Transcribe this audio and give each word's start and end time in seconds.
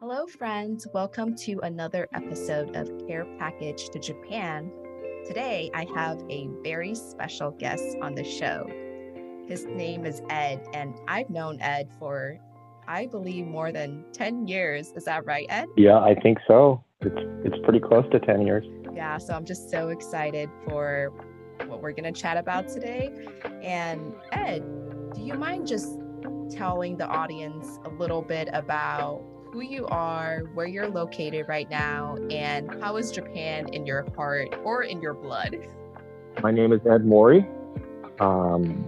Hello, 0.00 0.26
friends. 0.26 0.86
Welcome 0.92 1.34
to 1.36 1.58
another 1.60 2.06
episode 2.12 2.76
of 2.76 3.06
Care 3.06 3.24
Package 3.38 3.88
to 3.88 3.98
Japan. 3.98 4.70
Today, 5.24 5.70
I 5.72 5.86
have 5.94 6.22
a 6.28 6.50
very 6.62 6.94
special 6.94 7.50
guest 7.52 7.96
on 8.02 8.14
the 8.14 8.22
show. 8.22 8.66
His 9.48 9.64
name 9.64 10.04
is 10.04 10.20
Ed, 10.28 10.68
and 10.74 10.94
I've 11.08 11.30
known 11.30 11.58
Ed 11.62 11.88
for, 11.98 12.38
I 12.86 13.06
believe, 13.06 13.46
more 13.46 13.72
than 13.72 14.04
10 14.12 14.46
years. 14.46 14.92
Is 14.94 15.04
that 15.04 15.24
right, 15.24 15.46
Ed? 15.48 15.68
Yeah, 15.78 15.98
I 15.98 16.14
think 16.14 16.40
so. 16.46 16.84
It's, 17.00 17.46
it's 17.46 17.56
pretty 17.64 17.80
close 17.80 18.04
to 18.12 18.20
10 18.20 18.42
years. 18.42 18.66
Yeah, 18.94 19.16
so 19.16 19.32
I'm 19.32 19.46
just 19.46 19.70
so 19.70 19.88
excited 19.88 20.50
for 20.68 21.10
what 21.68 21.80
we're 21.80 21.92
going 21.92 22.12
to 22.12 22.20
chat 22.20 22.36
about 22.36 22.68
today. 22.68 23.10
And 23.62 24.12
Ed, 24.30 24.62
do 25.14 25.22
you 25.22 25.32
mind 25.32 25.66
just 25.66 25.98
telling 26.50 26.98
the 26.98 27.06
audience 27.06 27.78
a 27.86 27.88
little 27.88 28.20
bit 28.20 28.50
about 28.52 29.22
who 29.56 29.62
you 29.62 29.86
are, 29.86 30.40
where 30.52 30.66
you're 30.66 30.90
located 30.90 31.48
right 31.48 31.70
now, 31.70 32.14
and 32.30 32.70
how 32.82 32.98
is 32.98 33.10
Japan 33.10 33.66
in 33.72 33.86
your 33.86 34.04
heart 34.14 34.54
or 34.64 34.82
in 34.82 35.00
your 35.00 35.14
blood? 35.14 35.56
My 36.42 36.50
name 36.50 36.74
is 36.74 36.80
Ed 36.86 37.06
Mori. 37.06 37.48
Um, 38.20 38.84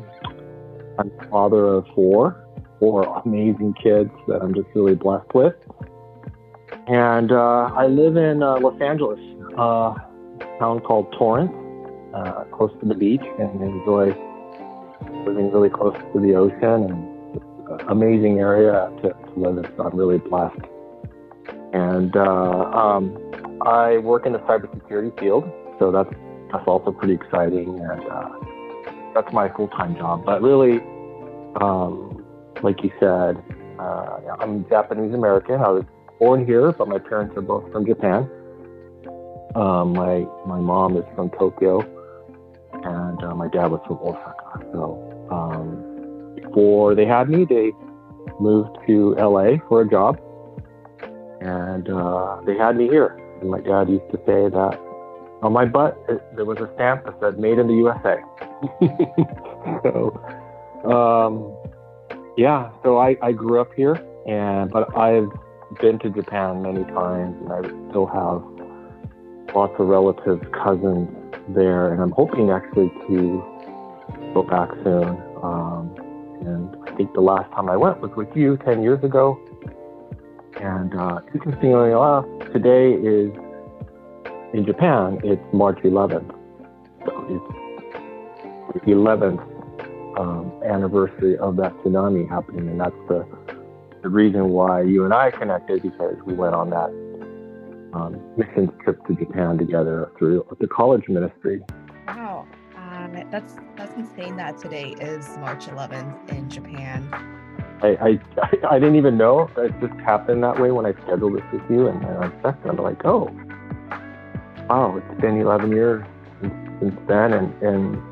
I'm 0.98 1.10
father 1.30 1.64
of 1.68 1.86
four, 1.94 2.46
four 2.78 3.22
amazing 3.24 3.76
kids 3.82 4.10
that 4.26 4.42
I'm 4.42 4.52
just 4.52 4.68
really 4.74 4.94
blessed 4.94 5.32
with. 5.32 5.54
And 6.86 7.32
uh, 7.32 7.70
I 7.74 7.86
live 7.86 8.18
in 8.18 8.42
uh, 8.42 8.60
Los 8.60 8.78
Angeles, 8.82 9.20
uh, 9.56 9.94
a 9.94 10.58
town 10.58 10.80
called 10.80 11.10
Torrance, 11.18 11.50
uh, 12.14 12.44
close 12.54 12.72
to 12.80 12.86
the 12.86 12.94
beach, 12.94 13.24
and 13.38 13.62
enjoy 13.62 14.08
living 15.24 15.50
really 15.50 15.70
close 15.70 15.96
to 16.12 16.20
the 16.20 16.34
ocean 16.34 16.92
and 16.92 17.17
amazing 17.88 18.38
area 18.38 18.90
to, 19.02 19.08
to 19.10 19.32
live 19.36 19.58
in. 19.58 19.64
So 19.76 19.84
I'm 19.84 19.96
really 19.96 20.18
blessed. 20.18 20.60
And 21.72 22.16
uh, 22.16 22.22
um, 22.22 23.16
I 23.62 23.98
work 23.98 24.26
in 24.26 24.32
the 24.32 24.38
cybersecurity 24.40 25.18
field, 25.18 25.44
so 25.78 25.90
that's 25.90 26.12
that's 26.50 26.66
also 26.66 26.92
pretty 26.92 27.12
exciting, 27.12 27.78
and 27.78 28.08
uh, 28.08 28.30
that's 29.14 29.30
my 29.34 29.50
full-time 29.50 29.96
job. 29.96 30.24
But 30.24 30.40
really, 30.40 30.80
um, 31.60 32.24
like 32.62 32.82
you 32.82 32.90
said, 32.98 33.42
uh, 33.78 34.20
I'm 34.40 34.66
Japanese 34.68 35.12
American. 35.12 35.56
I 35.56 35.68
was 35.68 35.84
born 36.18 36.46
here, 36.46 36.72
but 36.72 36.88
my 36.88 36.98
parents 36.98 37.36
are 37.36 37.42
both 37.42 37.70
from 37.70 37.84
Japan. 37.84 38.30
Um, 39.54 39.92
my 39.92 40.26
my 40.46 40.58
mom 40.58 40.96
is 40.96 41.04
from 41.14 41.30
Tokyo, 41.30 41.80
and 42.72 43.22
uh, 43.22 43.34
my 43.34 43.48
dad 43.48 43.66
was 43.66 43.80
from 43.86 43.98
Osaka. 43.98 44.66
So 44.72 45.28
um, 45.30 45.87
before 46.58 46.94
they 46.94 47.06
had 47.06 47.28
me, 47.28 47.44
they 47.44 47.72
moved 48.40 48.76
to 48.86 49.14
LA 49.14 49.58
for 49.68 49.82
a 49.82 49.88
job, 49.88 50.18
and 51.40 51.88
uh, 51.88 52.40
they 52.46 52.56
had 52.56 52.76
me 52.76 52.88
here. 52.88 53.16
And 53.40 53.50
my 53.50 53.60
dad 53.60 53.88
used 53.88 54.10
to 54.10 54.18
say 54.26 54.48
that 54.48 54.78
on 55.42 55.52
my 55.52 55.64
butt 55.64 55.96
it, 56.08 56.20
there 56.34 56.44
was 56.44 56.58
a 56.58 56.68
stamp 56.74 57.04
that 57.04 57.14
said 57.20 57.38
"Made 57.38 57.58
in 57.58 57.68
the 57.68 57.74
USA." 57.74 58.16
so, 59.84 60.18
um, 60.90 61.54
yeah, 62.36 62.70
so 62.82 62.98
I, 62.98 63.16
I 63.22 63.30
grew 63.30 63.60
up 63.60 63.72
here, 63.76 63.94
and 64.26 64.70
but 64.70 64.96
I've 64.96 65.30
been 65.80 66.00
to 66.00 66.10
Japan 66.10 66.62
many 66.62 66.82
times, 66.84 67.36
and 67.40 67.52
I 67.52 67.60
still 67.90 68.06
have 68.06 68.42
lots 69.54 69.74
of 69.78 69.86
relatives, 69.86 70.42
cousins 70.52 71.08
there, 71.54 71.92
and 71.92 72.02
I'm 72.02 72.10
hoping 72.10 72.50
actually 72.50 72.90
to 73.06 73.44
go 74.34 74.42
back 74.42 74.70
soon. 74.82 75.27
And 76.40 76.76
I 76.86 76.94
think 76.96 77.12
the 77.14 77.20
last 77.20 77.50
time 77.52 77.68
I 77.68 77.76
went 77.76 78.00
was 78.00 78.10
with 78.16 78.28
you 78.36 78.56
10 78.58 78.82
years 78.82 79.02
ago. 79.02 79.38
And 80.60 80.94
uh, 80.94 81.20
interestingly 81.34 81.90
enough, 81.90 82.24
today 82.52 82.92
is 82.92 83.30
in 84.54 84.64
Japan, 84.64 85.20
it's 85.24 85.42
March 85.52 85.78
11th. 85.84 86.30
So 87.04 87.26
it's 87.28 88.84
the 88.84 88.92
11th 88.92 90.18
um, 90.18 90.52
anniversary 90.64 91.36
of 91.38 91.56
that 91.56 91.72
tsunami 91.78 92.28
happening. 92.28 92.68
And 92.68 92.80
that's 92.80 92.96
the, 93.08 93.26
the 94.02 94.08
reason 94.08 94.50
why 94.50 94.82
you 94.82 95.04
and 95.04 95.12
I 95.12 95.30
connected 95.30 95.82
because 95.82 96.16
we 96.24 96.34
went 96.34 96.54
on 96.54 96.70
that 96.70 96.90
um, 97.92 98.20
missions 98.36 98.70
trip 98.82 99.04
to 99.06 99.14
Japan 99.14 99.58
together 99.58 100.10
through 100.18 100.46
the 100.60 100.66
college 100.66 101.08
ministry. 101.08 101.62
That's 103.30 103.56
that's 103.76 103.94
insane 103.94 104.36
that 104.36 104.58
today 104.58 104.94
is 105.00 105.36
March 105.38 105.66
11th 105.66 106.30
in 106.30 106.48
Japan. 106.48 107.08
I, 107.82 107.88
I, 108.00 108.20
I 108.70 108.78
didn't 108.78 108.96
even 108.96 109.18
know. 109.18 109.50
It 109.56 109.72
just 109.80 109.92
happened 110.00 110.42
that 110.42 110.58
way 110.60 110.70
when 110.70 110.86
I 110.86 110.92
scheduled 111.04 111.36
this 111.36 111.44
with 111.52 111.62
you, 111.70 111.88
and 111.88 112.04
I 112.04 112.28
checked, 112.42 112.64
and 112.64 112.78
I'm 112.78 112.78
like, 112.78 113.04
oh, 113.04 113.30
wow, 114.68 114.96
it's 114.96 115.20
been 115.20 115.40
11 115.40 115.70
years 115.72 116.04
since, 116.40 116.54
since 116.80 116.98
then, 117.06 117.32
and 117.32 117.62
and 117.62 118.02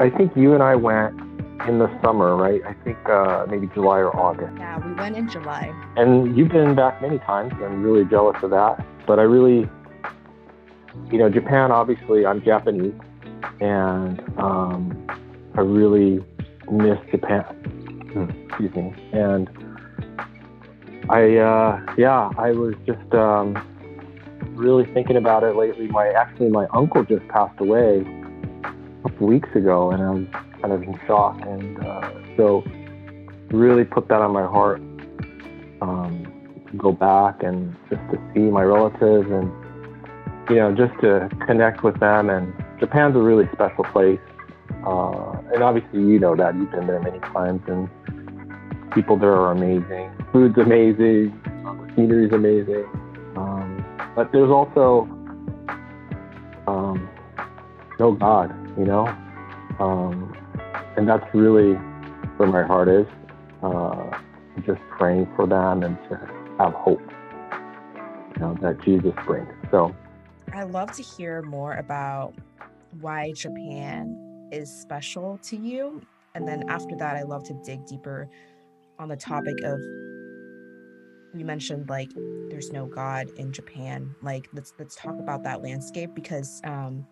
I 0.00 0.10
think 0.10 0.36
you 0.36 0.52
and 0.52 0.62
I 0.62 0.76
went 0.76 1.18
in 1.66 1.78
the 1.78 1.90
summer, 2.02 2.36
right? 2.36 2.60
I 2.66 2.74
think 2.84 2.98
uh, 3.08 3.46
maybe 3.48 3.68
July 3.68 3.98
or 3.98 4.14
August. 4.14 4.52
Yeah, 4.58 4.86
we 4.86 4.92
went 4.94 5.16
in 5.16 5.28
July. 5.28 5.72
And 5.96 6.36
you've 6.36 6.50
been 6.50 6.74
back 6.74 7.00
many 7.00 7.18
times. 7.20 7.52
I'm 7.62 7.82
really 7.82 8.04
jealous 8.04 8.36
of 8.42 8.50
that. 8.50 8.84
But 9.06 9.18
I 9.18 9.22
really, 9.22 9.68
you 11.10 11.18
know, 11.18 11.30
Japan. 11.30 11.72
Obviously, 11.72 12.26
I'm 12.26 12.42
Japanese, 12.42 12.94
and 13.60 14.20
um, 14.38 15.06
I 15.54 15.60
really 15.60 16.24
miss 16.70 16.98
Japan. 17.10 17.42
Hmm, 18.12 18.30
excuse 18.48 18.74
me. 18.74 18.94
And 19.12 19.48
I, 21.08 21.36
uh, 21.36 21.80
yeah, 21.98 22.30
I 22.38 22.52
was 22.52 22.74
just 22.86 23.14
um, 23.14 23.58
really 24.54 24.84
thinking 24.92 25.16
about 25.16 25.42
it 25.42 25.56
lately. 25.56 25.88
My 25.88 26.08
actually, 26.08 26.50
my 26.50 26.66
uncle 26.72 27.04
just 27.04 27.26
passed 27.28 27.60
away 27.60 28.00
a 28.00 29.08
couple 29.08 29.26
weeks 29.26 29.48
ago, 29.54 29.90
and 29.90 30.02
I 30.02 30.10
was 30.10 30.26
kind 30.60 30.72
of 30.72 30.82
in 30.82 30.98
shock. 31.06 31.40
And 31.42 31.84
uh, 31.84 32.10
so, 32.36 32.64
really 33.50 33.84
put 33.84 34.08
that 34.08 34.20
on 34.20 34.32
my 34.32 34.46
heart 34.46 34.80
um, 35.80 36.62
to 36.70 36.76
go 36.76 36.92
back 36.92 37.42
and 37.42 37.76
just 37.88 38.02
to 38.12 38.18
see 38.32 38.40
my 38.40 38.62
relatives 38.62 39.28
and 39.30 39.50
you 40.48 40.56
know 40.56 40.74
just 40.74 40.98
to 41.00 41.28
connect 41.46 41.82
with 41.82 41.98
them. 42.00 42.30
And 42.30 42.54
Japan's 42.80 43.14
a 43.14 43.20
really 43.20 43.48
special 43.52 43.84
place. 43.84 44.18
Uh, 44.84 45.32
and 45.52 45.62
obviously, 45.62 46.00
you 46.00 46.18
know 46.18 46.34
that 46.34 46.54
you've 46.54 46.70
been 46.70 46.86
there 46.86 47.00
many 47.00 47.18
times, 47.18 47.60
and 47.68 47.88
people 48.92 49.16
there 49.16 49.34
are 49.34 49.52
amazing. 49.52 50.10
Food's 50.32 50.56
amazing, 50.56 51.38
scenery's 51.94 52.32
amazing. 52.32 52.86
Um, 53.36 53.84
but 54.16 54.32
there's 54.32 54.50
also 54.50 55.02
um, 56.66 57.08
no 57.98 58.12
God, 58.12 58.50
you 58.78 58.84
know, 58.84 59.06
um, 59.78 60.34
and 60.96 61.06
that's 61.08 61.26
really 61.34 61.74
where 62.38 62.48
my 62.48 62.62
heart 62.62 62.88
is. 62.88 63.06
Uh, 63.62 64.18
just 64.64 64.80
praying 64.90 65.28
for 65.36 65.46
them 65.46 65.82
and 65.82 65.96
to 66.08 66.16
have 66.58 66.72
hope, 66.72 67.00
you 68.34 68.40
know, 68.40 68.56
that 68.62 68.80
Jesus 68.82 69.12
brings. 69.26 69.48
So, 69.70 69.94
I 70.52 70.64
love 70.64 70.92
to 70.92 71.02
hear 71.02 71.42
more 71.42 71.74
about 71.74 72.34
why 73.00 73.32
Japan 73.32 74.48
is 74.52 74.70
special 74.70 75.38
to 75.44 75.56
you. 75.56 76.02
And 76.34 76.46
then 76.46 76.68
after 76.68 76.96
that, 76.96 77.16
I 77.16 77.22
love 77.22 77.44
to 77.44 77.54
dig 77.64 77.86
deeper 77.86 78.28
on 78.98 79.08
the 79.08 79.16
topic 79.16 79.62
of 79.64 79.80
you 81.34 81.44
mentioned 81.44 81.88
like 81.88 82.10
there's 82.48 82.72
no 82.72 82.86
God 82.86 83.28
in 83.36 83.52
Japan. 83.52 84.14
Like 84.22 84.48
let's 84.52 84.74
let's 84.78 84.96
talk 84.96 85.18
about 85.18 85.44
that 85.44 85.62
landscape 85.62 86.10
because 86.14 86.60
um, 86.64 87.06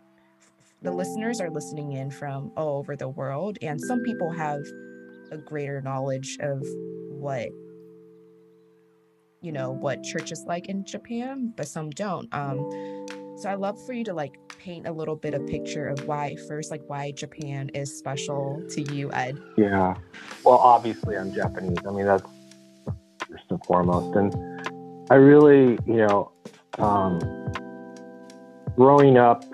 the 0.82 0.90
listeners 0.90 1.40
are 1.40 1.50
listening 1.50 1.92
in 1.92 2.10
from 2.10 2.52
all 2.56 2.78
over 2.78 2.96
the 2.96 3.08
world, 3.08 3.58
and 3.62 3.80
some 3.80 4.00
people 4.02 4.30
have 4.30 4.60
a 5.30 5.38
greater 5.38 5.80
knowledge 5.80 6.36
of 6.40 6.66
what 7.10 7.48
you 9.40 9.52
know 9.52 9.70
what 9.70 10.02
church 10.02 10.32
is 10.32 10.44
like 10.46 10.68
in 10.68 10.84
Japan, 10.84 11.52
but 11.56 11.68
some 11.68 11.90
don't. 11.90 12.32
Um, 12.34 12.68
so 13.38 13.48
I 13.48 13.54
love 13.54 13.78
for 13.86 13.92
you 13.92 14.02
to 14.04 14.12
like 14.12 14.36
paint 14.58 14.88
a 14.88 14.92
little 14.92 15.14
bit 15.14 15.32
of 15.32 15.46
picture 15.46 15.86
of 15.86 16.06
why 16.08 16.36
first, 16.48 16.72
like 16.72 16.82
why 16.88 17.12
Japan 17.12 17.70
is 17.72 17.96
special 17.96 18.60
to 18.70 18.82
you, 18.92 19.12
Ed. 19.12 19.38
Yeah. 19.56 19.94
Well, 20.44 20.58
obviously 20.58 21.16
I'm 21.16 21.32
Japanese. 21.32 21.78
I 21.86 21.92
mean 21.92 22.06
that's 22.06 22.26
first 23.28 23.44
and 23.50 23.64
foremost, 23.64 24.16
and 24.16 25.06
I 25.10 25.14
really, 25.14 25.78
you 25.86 26.06
know, 26.06 26.32
um, 26.78 27.20
growing 28.74 29.18
up, 29.18 29.44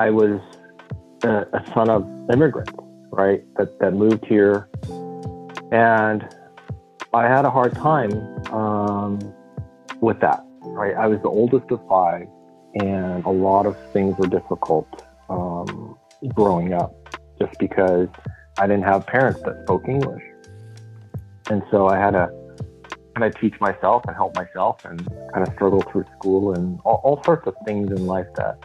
I 0.00 0.08
was 0.08 0.40
a, 1.24 1.46
a 1.52 1.72
son 1.74 1.90
of 1.90 2.08
immigrants, 2.32 2.72
right? 3.10 3.42
That 3.56 3.78
that 3.80 3.92
moved 3.92 4.24
here, 4.24 4.70
and 5.72 6.26
I 7.12 7.24
had 7.24 7.44
a 7.44 7.50
hard 7.50 7.74
time 7.74 8.12
um, 8.50 9.18
with 10.00 10.20
that. 10.20 10.42
Right, 10.64 10.94
I 10.94 11.06
was 11.08 11.20
the 11.22 11.28
oldest 11.28 11.70
of 11.70 11.86
five 11.88 12.28
and 12.74 13.24
a 13.24 13.30
lot 13.30 13.66
of 13.66 13.76
things 13.92 14.16
were 14.18 14.26
difficult 14.26 14.88
um, 15.28 15.96
growing 16.34 16.72
up 16.72 16.94
just 17.38 17.58
because 17.58 18.08
I 18.58 18.66
didn't 18.66 18.84
have 18.84 19.06
parents 19.06 19.40
that 19.42 19.62
spoke 19.64 19.88
English. 19.88 20.22
And 21.50 21.62
so 21.70 21.88
I 21.88 21.98
had 21.98 22.12
to 22.12 22.30
kind 23.14 23.24
of 23.24 23.38
teach 23.40 23.58
myself 23.60 24.04
and 24.06 24.16
help 24.16 24.34
myself 24.36 24.84
and 24.84 25.06
kind 25.32 25.46
of 25.46 25.52
struggle 25.54 25.82
through 25.82 26.04
school 26.18 26.54
and 26.54 26.78
all, 26.84 27.00
all 27.04 27.22
sorts 27.24 27.46
of 27.46 27.54
things 27.66 27.90
in 27.90 28.06
life 28.06 28.26
that 28.36 28.58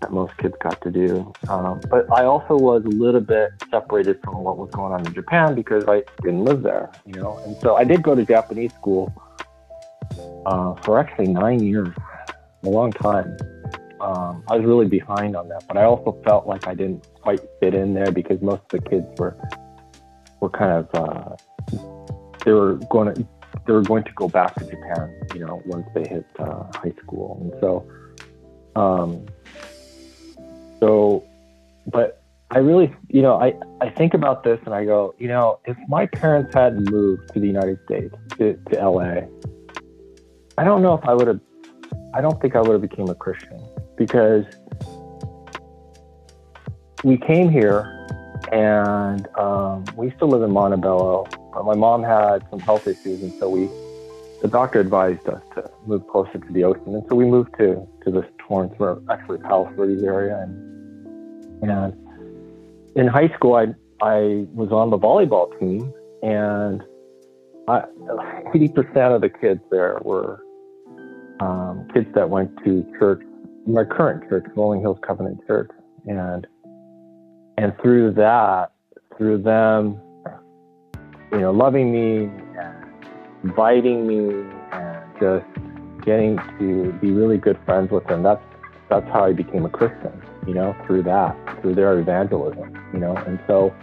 that 0.00 0.12
most 0.12 0.34
kids 0.38 0.54
got 0.62 0.80
to 0.80 0.90
do. 0.90 1.30
Um, 1.48 1.80
but 1.90 2.10
I 2.10 2.24
also 2.24 2.56
was 2.56 2.84
a 2.86 2.88
little 2.88 3.20
bit 3.20 3.50
separated 3.70 4.18
from 4.22 4.42
what 4.42 4.56
was 4.56 4.70
going 4.70 4.92
on 4.92 5.06
in 5.06 5.12
Japan 5.12 5.54
because 5.54 5.84
I 5.86 6.02
didn't 6.22 6.44
live 6.44 6.62
there, 6.62 6.90
you 7.04 7.12
know. 7.12 7.38
And 7.44 7.54
so 7.58 7.76
I 7.76 7.84
did 7.84 8.02
go 8.02 8.14
to 8.14 8.24
Japanese 8.24 8.72
school 8.72 9.12
uh, 10.46 10.74
for 10.76 10.98
actually 10.98 11.28
nine 11.28 11.62
years, 11.62 11.94
a 12.62 12.68
long 12.68 12.92
time. 12.92 13.36
Um, 14.00 14.42
I 14.48 14.56
was 14.56 14.64
really 14.64 14.86
behind 14.86 15.36
on 15.36 15.48
that, 15.48 15.64
but 15.68 15.76
I 15.76 15.84
also 15.84 16.18
felt 16.24 16.46
like 16.46 16.66
I 16.66 16.74
didn't 16.74 17.06
quite 17.20 17.40
fit 17.60 17.74
in 17.74 17.94
there 17.94 18.10
because 18.10 18.40
most 18.40 18.62
of 18.72 18.82
the 18.82 18.88
kids 18.88 19.06
were 19.18 19.36
were 20.40 20.48
kind 20.48 20.72
of 20.72 20.88
uh, 20.94 21.36
they 22.44 22.52
were 22.52 22.76
going 22.90 23.14
to 23.14 23.26
they 23.66 23.72
were 23.72 23.82
going 23.82 24.04
to 24.04 24.12
go 24.12 24.28
back 24.28 24.54
to 24.54 24.64
Japan, 24.64 25.14
you 25.34 25.40
know, 25.44 25.62
once 25.66 25.86
they 25.94 26.06
hit 26.08 26.24
uh, 26.38 26.64
high 26.74 26.94
school, 27.02 27.38
and 27.40 27.52
so. 27.60 27.86
Um, 28.76 29.26
so, 30.78 31.24
but 31.86 32.22
I 32.50 32.58
really, 32.58 32.92
you 33.08 33.22
know, 33.22 33.40
I, 33.40 33.54
I 33.80 33.90
think 33.90 34.14
about 34.14 34.42
this 34.42 34.58
and 34.64 34.74
I 34.74 34.84
go, 34.84 35.14
you 35.18 35.28
know, 35.28 35.60
if 35.66 35.76
my 35.88 36.06
parents 36.06 36.54
had 36.54 36.90
moved 36.90 37.32
to 37.34 37.40
the 37.40 37.46
United 37.46 37.78
States, 37.84 38.14
to, 38.38 38.54
to 38.70 38.88
LA, 38.88 39.20
I 40.58 40.64
don't 40.64 40.82
know 40.82 40.94
if 40.94 41.04
I 41.04 41.14
would 41.14 41.28
have, 41.28 41.40
I 42.12 42.20
don't 42.20 42.40
think 42.40 42.56
I 42.56 42.60
would 42.60 42.72
have 42.72 42.82
became 42.82 43.08
a 43.08 43.14
Christian 43.14 43.60
because 43.96 44.44
we 47.04 47.16
came 47.16 47.50
here 47.50 48.00
and 48.52 49.28
um, 49.36 49.84
we 49.96 50.06
used 50.06 50.18
to 50.18 50.26
live 50.26 50.42
in 50.42 50.50
Montebello. 50.50 51.26
But 51.52 51.64
my 51.64 51.74
mom 51.74 52.02
had 52.02 52.46
some 52.50 52.58
health 52.60 52.86
issues, 52.86 53.22
and 53.22 53.32
so 53.38 53.48
we, 53.48 53.66
the 54.40 54.48
doctor 54.48 54.80
advised 54.80 55.28
us 55.28 55.42
to 55.54 55.70
move 55.86 56.06
closer 56.08 56.38
to 56.38 56.52
the 56.52 56.64
ocean, 56.64 56.94
and 56.94 57.04
so 57.08 57.16
we 57.16 57.24
moved 57.24 57.56
to 57.58 57.86
to 58.04 58.10
this 58.10 58.24
Torrance, 58.38 58.74
or 58.78 59.02
actually 59.10 59.38
Palos 59.38 59.74
Verdes 59.76 60.02
area, 60.02 60.38
and 60.38 61.62
and 61.62 61.94
in 62.96 63.06
high 63.06 63.28
school, 63.34 63.54
I 63.54 63.74
I 64.00 64.46
was 64.52 64.70
on 64.70 64.90
the 64.90 64.98
volleyball 64.98 65.58
team, 65.58 65.92
and 66.22 66.82
eighty 68.54 68.68
percent 68.68 69.12
of 69.12 69.20
the 69.20 69.28
kids 69.28 69.60
there 69.70 69.98
were 70.02 70.40
um, 71.40 71.88
kids 71.92 72.06
that 72.14 72.28
went 72.28 72.50
to 72.64 72.84
church, 72.98 73.22
my 73.66 73.84
current 73.84 74.28
church, 74.28 74.44
Rolling 74.56 74.80
Hills 74.80 74.98
Covenant 75.06 75.40
Church, 75.46 75.70
and 76.06 76.46
and 77.58 77.72
through 77.82 78.12
that, 78.14 78.72
through 79.16 79.42
them, 79.42 80.00
you 81.32 81.40
know, 81.40 81.50
loving 81.50 81.92
me 81.92 82.30
inviting 83.42 84.06
me 84.06 84.44
and 84.72 85.02
just 85.20 85.46
getting 86.04 86.38
to 86.58 86.92
be 87.00 87.10
really 87.10 87.38
good 87.38 87.58
friends 87.64 87.90
with 87.90 88.06
them. 88.06 88.22
That's 88.22 88.42
that's 88.88 89.06
how 89.10 89.24
I 89.24 89.32
became 89.32 89.64
a 89.64 89.70
Christian 89.70 90.12
you 90.46 90.54
know, 90.54 90.74
through 90.86 91.02
that, 91.04 91.36
through 91.60 91.74
their 91.74 91.98
evangelism, 91.98 92.76
you 92.92 92.98
know. 92.98 93.16
And 93.16 93.38
so, 93.46 93.74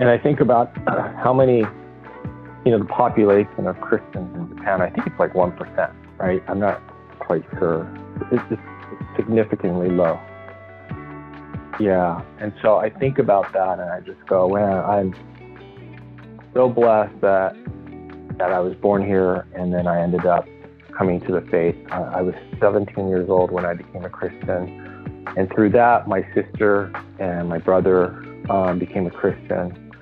and 0.00 0.08
I 0.08 0.18
think 0.18 0.40
about 0.40 0.76
how 1.22 1.32
many, 1.32 1.58
you 2.64 2.72
know, 2.72 2.78
the 2.78 2.84
population 2.84 3.66
of 3.66 3.80
Christians 3.80 4.34
in 4.36 4.56
Japan, 4.56 4.82
I 4.82 4.90
think 4.90 5.06
it's 5.06 5.18
like 5.18 5.32
1%, 5.32 5.94
right? 6.18 6.42
I'm 6.48 6.60
not 6.60 6.82
quite 7.20 7.44
sure. 7.58 7.88
It's 8.32 8.42
just 8.48 8.62
significantly 9.16 9.88
low. 9.88 10.20
Yeah. 11.78 12.22
And 12.38 12.52
so 12.62 12.76
I 12.76 12.90
think 12.90 13.18
about 13.18 13.52
that 13.52 13.78
and 13.78 13.90
I 13.90 14.00
just 14.00 14.24
go, 14.26 14.48
man, 14.48 14.78
I'm 14.84 15.14
so 16.54 16.68
blessed 16.68 17.20
that 17.20 17.54
that 18.38 18.52
I 18.52 18.60
was 18.60 18.74
born 18.74 19.04
here 19.04 19.46
and 19.54 19.72
then 19.72 19.86
I 19.86 20.02
ended 20.02 20.26
up 20.26 20.46
coming 20.96 21.20
to 21.22 21.32
the 21.32 21.40
faith. 21.50 21.76
I 21.90 22.22
was 22.22 22.34
17 22.60 23.08
years 23.08 23.28
old 23.28 23.50
when 23.50 23.64
I 23.64 23.74
became 23.74 24.04
a 24.04 24.10
Christian. 24.10 25.24
And 25.36 25.50
through 25.52 25.70
that, 25.70 26.08
my 26.08 26.22
sister 26.34 26.92
and 27.18 27.48
my 27.48 27.58
brother 27.58 28.24
um, 28.50 28.78
became 28.78 29.06
a 29.06 29.10
Christian 29.10 29.92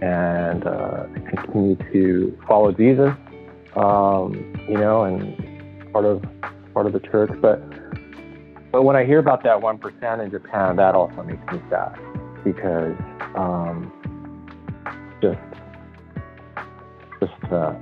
and 0.00 0.66
uh, 0.66 1.04
continued 1.28 1.84
to 1.92 2.38
follow 2.46 2.72
Jesus, 2.72 3.10
um, 3.76 4.34
you 4.68 4.76
know, 4.76 5.04
and 5.04 5.92
part 5.92 6.04
of 6.04 6.22
part 6.74 6.86
of 6.86 6.92
the 6.92 7.00
church. 7.00 7.30
But 7.40 7.62
but 8.72 8.82
when 8.82 8.96
I 8.96 9.04
hear 9.04 9.18
about 9.18 9.42
that 9.44 9.60
one 9.60 9.78
percent 9.78 10.20
in 10.20 10.30
Japan, 10.30 10.76
that 10.76 10.94
also 10.94 11.22
makes 11.22 11.44
me 11.52 11.60
sad 11.68 11.98
because 12.44 12.96
um, 13.34 13.92
just 15.22 15.38
just 17.20 17.52
uh, 17.52 17.74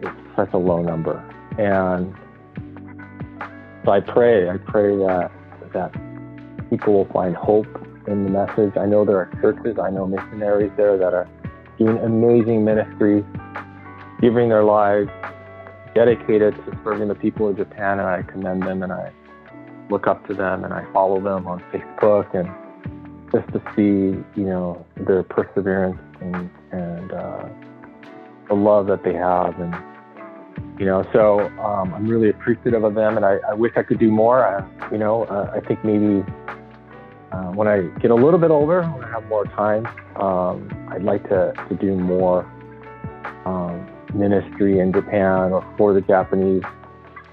it's 0.00 0.36
such 0.36 0.52
a 0.52 0.58
low 0.58 0.82
number, 0.82 1.18
and 1.58 2.14
so 3.84 3.92
I 3.92 4.00
pray, 4.00 4.48
I 4.48 4.56
pray 4.56 4.96
that 4.96 5.30
that 5.72 5.92
people 6.70 6.94
will 6.94 7.12
find 7.12 7.36
hope 7.36 7.66
in 8.06 8.24
the 8.24 8.30
message. 8.30 8.76
I 8.76 8.86
know 8.86 9.04
there 9.04 9.18
are 9.18 9.30
churches, 9.40 9.78
I 9.80 9.90
know 9.90 10.06
missionaries 10.06 10.72
there 10.76 10.96
that 10.96 11.14
are 11.14 11.28
doing 11.78 11.98
amazing 11.98 12.64
ministries, 12.64 13.24
giving 14.20 14.48
their 14.48 14.64
lives, 14.64 15.10
dedicated 15.96 16.54
to 16.54 16.78
serving 16.84 17.08
the 17.08 17.14
people 17.14 17.48
of 17.48 17.56
Japan, 17.56 17.98
and 17.98 18.06
I 18.06 18.22
commend 18.22 18.62
them 18.62 18.82
and 18.82 18.92
I 18.92 19.10
look 19.88 20.06
up 20.06 20.26
to 20.28 20.34
them 20.34 20.62
and 20.62 20.74
I 20.74 20.84
follow 20.92 21.20
them 21.20 21.46
on 21.46 21.64
Facebook 21.72 22.34
and 22.34 22.48
just 23.32 23.48
to 23.54 23.62
see, 23.74 24.22
you 24.38 24.46
know, 24.46 24.84
their 24.94 25.22
perseverance 25.22 25.98
and, 26.20 26.50
and 26.70 27.12
uh, 27.12 27.48
the 28.48 28.54
love 28.54 28.86
that 28.88 29.04
they 29.04 29.14
have 29.14 29.58
and 29.58 29.74
you 30.78 30.86
know 30.86 31.04
so 31.12 31.40
um, 31.58 31.92
i'm 31.94 32.06
really 32.06 32.30
appreciative 32.30 32.84
of 32.84 32.94
them 32.94 33.16
and 33.16 33.26
i, 33.26 33.36
I 33.48 33.54
wish 33.54 33.72
i 33.76 33.82
could 33.82 33.98
do 33.98 34.10
more. 34.10 34.46
I, 34.46 34.90
you 34.90 34.98
know 34.98 35.24
uh, 35.24 35.50
i 35.54 35.60
think 35.66 35.84
maybe 35.84 36.24
uh, 37.32 37.50
when 37.52 37.66
I 37.66 37.82
get 38.00 38.10
a 38.10 38.14
little 38.14 38.38
bit 38.38 38.50
older, 38.50 38.82
when 38.82 39.04
I 39.04 39.10
have 39.10 39.26
more 39.26 39.44
time, 39.46 39.84
um, 40.16 40.68
I'd 40.90 41.02
like 41.02 41.24
to, 41.24 41.52
to 41.68 41.74
do 41.74 41.96
more 41.96 42.50
ministry 44.18 44.78
in 44.78 44.92
Japan 44.92 45.52
or 45.52 45.74
for 45.76 45.92
the 45.92 46.00
Japanese. 46.00 46.62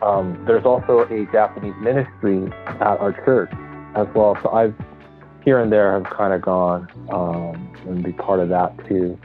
Um, 0.02 0.44
there's 0.46 0.66
also 0.66 1.02
a 1.02 1.26
Japanese 1.32 1.76
ministry 1.82 2.52
at 2.66 3.00
our 3.00 3.14
church 3.26 3.52
as 3.96 4.08
well. 4.14 4.38
So 4.44 4.50
I've 4.50 4.76
here 5.44 5.60
and 5.60 5.72
there 5.72 5.94
have 5.94 6.12
kind 6.12 6.34
of 6.34 6.42
gone 6.42 6.88
um, 7.12 7.76
and 7.86 8.04
be 8.04 8.14
part 8.14 8.40
of 8.40 8.50
that 8.50 8.78
too. 8.88 9.20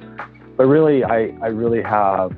But 0.56 0.66
really, 0.66 1.04
I, 1.04 1.36
I 1.42 1.48
really 1.48 1.82
have 1.82 2.36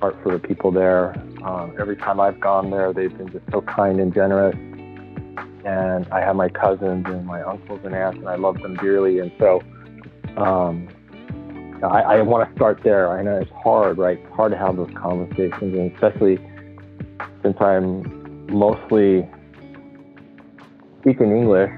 heart 0.00 0.16
for 0.22 0.32
the 0.32 0.38
people 0.38 0.70
there. 0.70 1.14
Um, 1.42 1.74
every 1.80 1.96
time 1.96 2.20
I've 2.20 2.40
gone 2.40 2.70
there, 2.70 2.92
they've 2.92 3.16
been 3.16 3.30
just 3.30 3.44
so 3.50 3.62
kind 3.62 4.00
and 4.00 4.12
generous 4.12 4.56
and 5.64 6.08
I 6.08 6.20
have 6.20 6.36
my 6.36 6.48
cousins 6.48 7.06
and 7.06 7.24
my 7.24 7.42
uncles 7.42 7.80
and 7.84 7.94
aunts, 7.94 8.18
and 8.18 8.28
I 8.28 8.34
love 8.36 8.60
them 8.60 8.76
dearly. 8.76 9.20
And 9.20 9.30
so, 9.38 9.62
um, 10.36 10.88
I, 11.82 12.00
I 12.00 12.22
want 12.22 12.48
to 12.48 12.54
start 12.56 12.80
there. 12.82 13.10
I 13.10 13.22
know 13.22 13.38
it's 13.38 13.50
hard, 13.62 13.98
right? 13.98 14.18
It's 14.18 14.34
hard 14.34 14.52
to 14.52 14.58
have 14.58 14.76
those 14.76 14.90
conversations, 14.94 15.60
and 15.60 15.92
especially 15.92 16.38
since 17.42 17.56
I'm 17.60 18.46
mostly 18.46 19.28
speaking 21.00 21.36
English, 21.36 21.70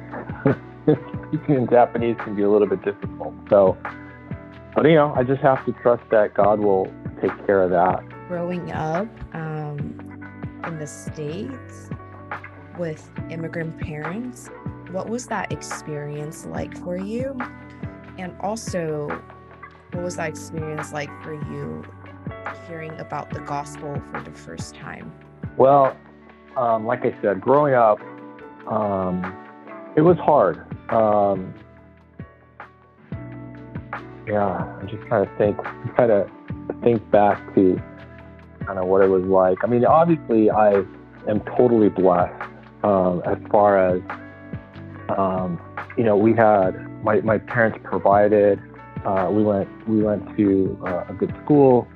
speaking 1.28 1.54
in 1.54 1.68
Japanese 1.68 2.16
can 2.24 2.36
be 2.36 2.42
a 2.42 2.50
little 2.50 2.68
bit 2.68 2.84
difficult. 2.84 3.34
So, 3.48 3.76
but 4.74 4.84
you 4.84 4.94
know, 4.94 5.14
I 5.16 5.22
just 5.22 5.40
have 5.42 5.64
to 5.66 5.72
trust 5.82 6.04
that 6.10 6.34
God 6.34 6.60
will 6.60 6.92
take 7.20 7.34
care 7.46 7.62
of 7.62 7.70
that. 7.70 8.04
Growing 8.28 8.72
up 8.72 9.08
um, 9.34 10.60
in 10.66 10.78
the 10.78 10.86
States, 10.86 11.88
with 12.78 13.10
immigrant 13.30 13.78
parents. 13.78 14.48
What 14.90 15.08
was 15.08 15.26
that 15.28 15.52
experience 15.52 16.46
like 16.46 16.76
for 16.78 16.96
you? 16.96 17.36
And 18.18 18.34
also, 18.40 19.08
what 19.94 20.04
was 20.04 20.16
that 20.16 20.28
experience 20.28 20.92
like 20.92 21.10
for 21.22 21.34
you 21.34 21.84
hearing 22.66 22.98
about 22.98 23.30
the 23.30 23.40
gospel 23.40 24.00
for 24.10 24.20
the 24.22 24.30
first 24.32 24.74
time? 24.74 25.12
Well, 25.56 25.96
um, 26.56 26.84
like 26.84 27.04
I 27.04 27.16
said, 27.22 27.40
growing 27.40 27.74
up, 27.74 28.00
um, 28.66 29.22
it 29.96 30.00
was 30.00 30.16
hard. 30.18 30.66
Um, 30.92 31.54
yeah, 34.26 34.46
I'm 34.46 34.88
just 34.88 35.02
trying 35.06 35.26
to 35.26 35.36
think, 35.36 35.56
trying 35.94 36.08
to 36.08 36.28
think 36.82 37.08
back 37.10 37.54
to 37.54 37.80
kind 38.66 38.78
of 38.78 38.86
what 38.86 39.02
it 39.02 39.08
was 39.08 39.24
like. 39.24 39.58
I 39.62 39.66
mean, 39.66 39.84
obviously, 39.84 40.50
I 40.50 40.82
am 41.28 41.40
totally 41.56 41.88
blessed 41.88 42.50
um, 42.82 43.22
as 43.26 43.38
far 43.50 43.78
as 43.78 44.00
um, 45.16 45.60
you 45.96 46.04
know, 46.04 46.16
we 46.16 46.32
had 46.32 46.72
my, 47.04 47.20
my 47.20 47.38
parents 47.38 47.78
provided. 47.84 48.60
Uh, 49.04 49.28
we 49.30 49.42
went 49.42 49.68
we 49.88 50.02
went 50.02 50.36
to 50.36 50.78
uh, 50.86 51.04
a 51.08 51.12
good 51.12 51.34
school. 51.44 51.86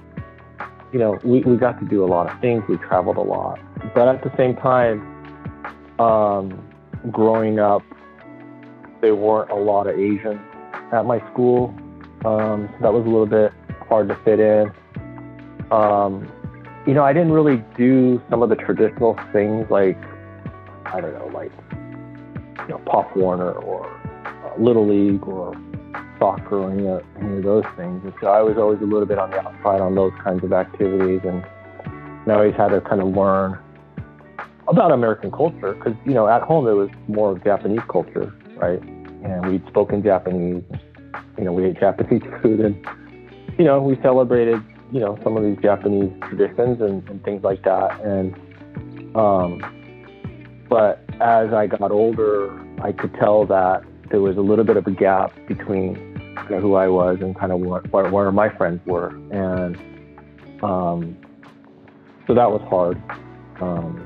You 0.92 0.98
know, 0.98 1.18
we, 1.22 1.40
we 1.40 1.56
got 1.56 1.78
to 1.80 1.86
do 1.86 2.04
a 2.04 2.06
lot 2.06 2.30
of 2.30 2.40
things. 2.40 2.64
We 2.68 2.76
traveled 2.78 3.16
a 3.16 3.22
lot, 3.22 3.58
but 3.94 4.08
at 4.08 4.22
the 4.22 4.34
same 4.36 4.56
time, 4.56 5.00
um, 5.98 6.66
growing 7.10 7.58
up, 7.58 7.82
there 9.00 9.14
weren't 9.14 9.50
a 9.50 9.54
lot 9.54 9.86
of 9.86 9.98
Asians 9.98 10.40
at 10.92 11.04
my 11.04 11.18
school, 11.32 11.74
um, 12.24 12.68
so 12.72 12.78
that 12.82 12.92
was 12.92 13.04
a 13.04 13.08
little 13.08 13.26
bit 13.26 13.52
hard 13.88 14.08
to 14.08 14.16
fit 14.24 14.40
in. 14.40 14.72
um, 15.70 16.30
you 16.86 16.94
know, 16.94 17.04
I 17.04 17.12
didn't 17.12 17.32
really 17.32 17.62
do 17.76 18.22
some 18.30 18.42
of 18.42 18.48
the 18.48 18.56
traditional 18.56 19.18
things 19.32 19.66
like, 19.70 19.98
I 20.86 21.00
don't 21.00 21.12
know, 21.12 21.26
like, 21.34 21.52
you 22.62 22.68
know, 22.68 22.78
Pop 22.86 23.14
Warner 23.14 23.52
or 23.52 23.86
uh, 24.24 24.58
Little 24.58 24.88
League 24.88 25.22
or 25.24 25.54
soccer 26.18 26.56
or 26.56 26.70
any 26.70 26.86
of, 26.86 27.02
any 27.20 27.38
of 27.38 27.44
those 27.44 27.64
things. 27.76 28.02
And 28.04 28.12
so 28.20 28.28
I 28.28 28.42
was 28.42 28.56
always 28.56 28.80
a 28.80 28.84
little 28.84 29.06
bit 29.06 29.18
on 29.18 29.30
the 29.30 29.40
outside 29.40 29.80
on 29.80 29.94
those 29.94 30.12
kinds 30.22 30.44
of 30.44 30.52
activities. 30.52 31.20
And, 31.24 31.44
I 32.26 32.34
always 32.34 32.54
had 32.56 32.68
to 32.68 32.82
kind 32.82 33.00
of 33.00 33.16
learn 33.16 33.58
about 34.66 34.92
American 34.92 35.30
culture 35.30 35.72
because, 35.72 35.94
you 36.04 36.12
know, 36.12 36.28
at 36.28 36.42
home 36.42 36.68
it 36.68 36.74
was 36.74 36.90
more 37.06 37.38
Japanese 37.38 37.80
culture, 37.90 38.34
right? 38.58 38.82
And 38.82 39.50
we'd 39.50 39.66
spoken 39.66 40.02
Japanese, 40.02 40.62
you 41.38 41.44
know, 41.44 41.54
we 41.54 41.64
ate 41.64 41.80
Japanese 41.80 42.20
food 42.42 42.60
and, 42.60 42.86
you 43.58 43.64
know, 43.64 43.80
we 43.80 43.96
celebrated 44.02 44.62
you 44.92 45.00
know 45.00 45.18
some 45.22 45.36
of 45.36 45.42
these 45.42 45.58
Japanese 45.62 46.12
traditions 46.22 46.80
and, 46.80 47.08
and 47.08 47.22
things 47.24 47.42
like 47.42 47.62
that. 47.64 48.00
And 48.00 48.34
um, 49.16 50.66
but 50.68 51.02
as 51.20 51.52
I 51.52 51.66
got 51.66 51.90
older, 51.90 52.58
I 52.82 52.92
could 52.92 53.14
tell 53.14 53.46
that 53.46 53.82
there 54.10 54.20
was 54.20 54.36
a 54.36 54.40
little 54.40 54.64
bit 54.64 54.76
of 54.76 54.86
a 54.86 54.90
gap 54.90 55.32
between 55.46 56.07
you 56.44 56.56
know, 56.56 56.60
who 56.60 56.74
I 56.74 56.88
was 56.88 57.18
and 57.20 57.38
kind 57.38 57.52
of 57.52 57.60
what, 57.60 57.90
where, 57.90 58.32
my 58.32 58.48
friends 58.56 58.80
were, 58.86 59.08
and 59.30 59.76
um, 60.62 61.16
so 62.26 62.34
that 62.34 62.50
was 62.50 62.60
hard. 62.68 63.00
Um, 63.60 64.04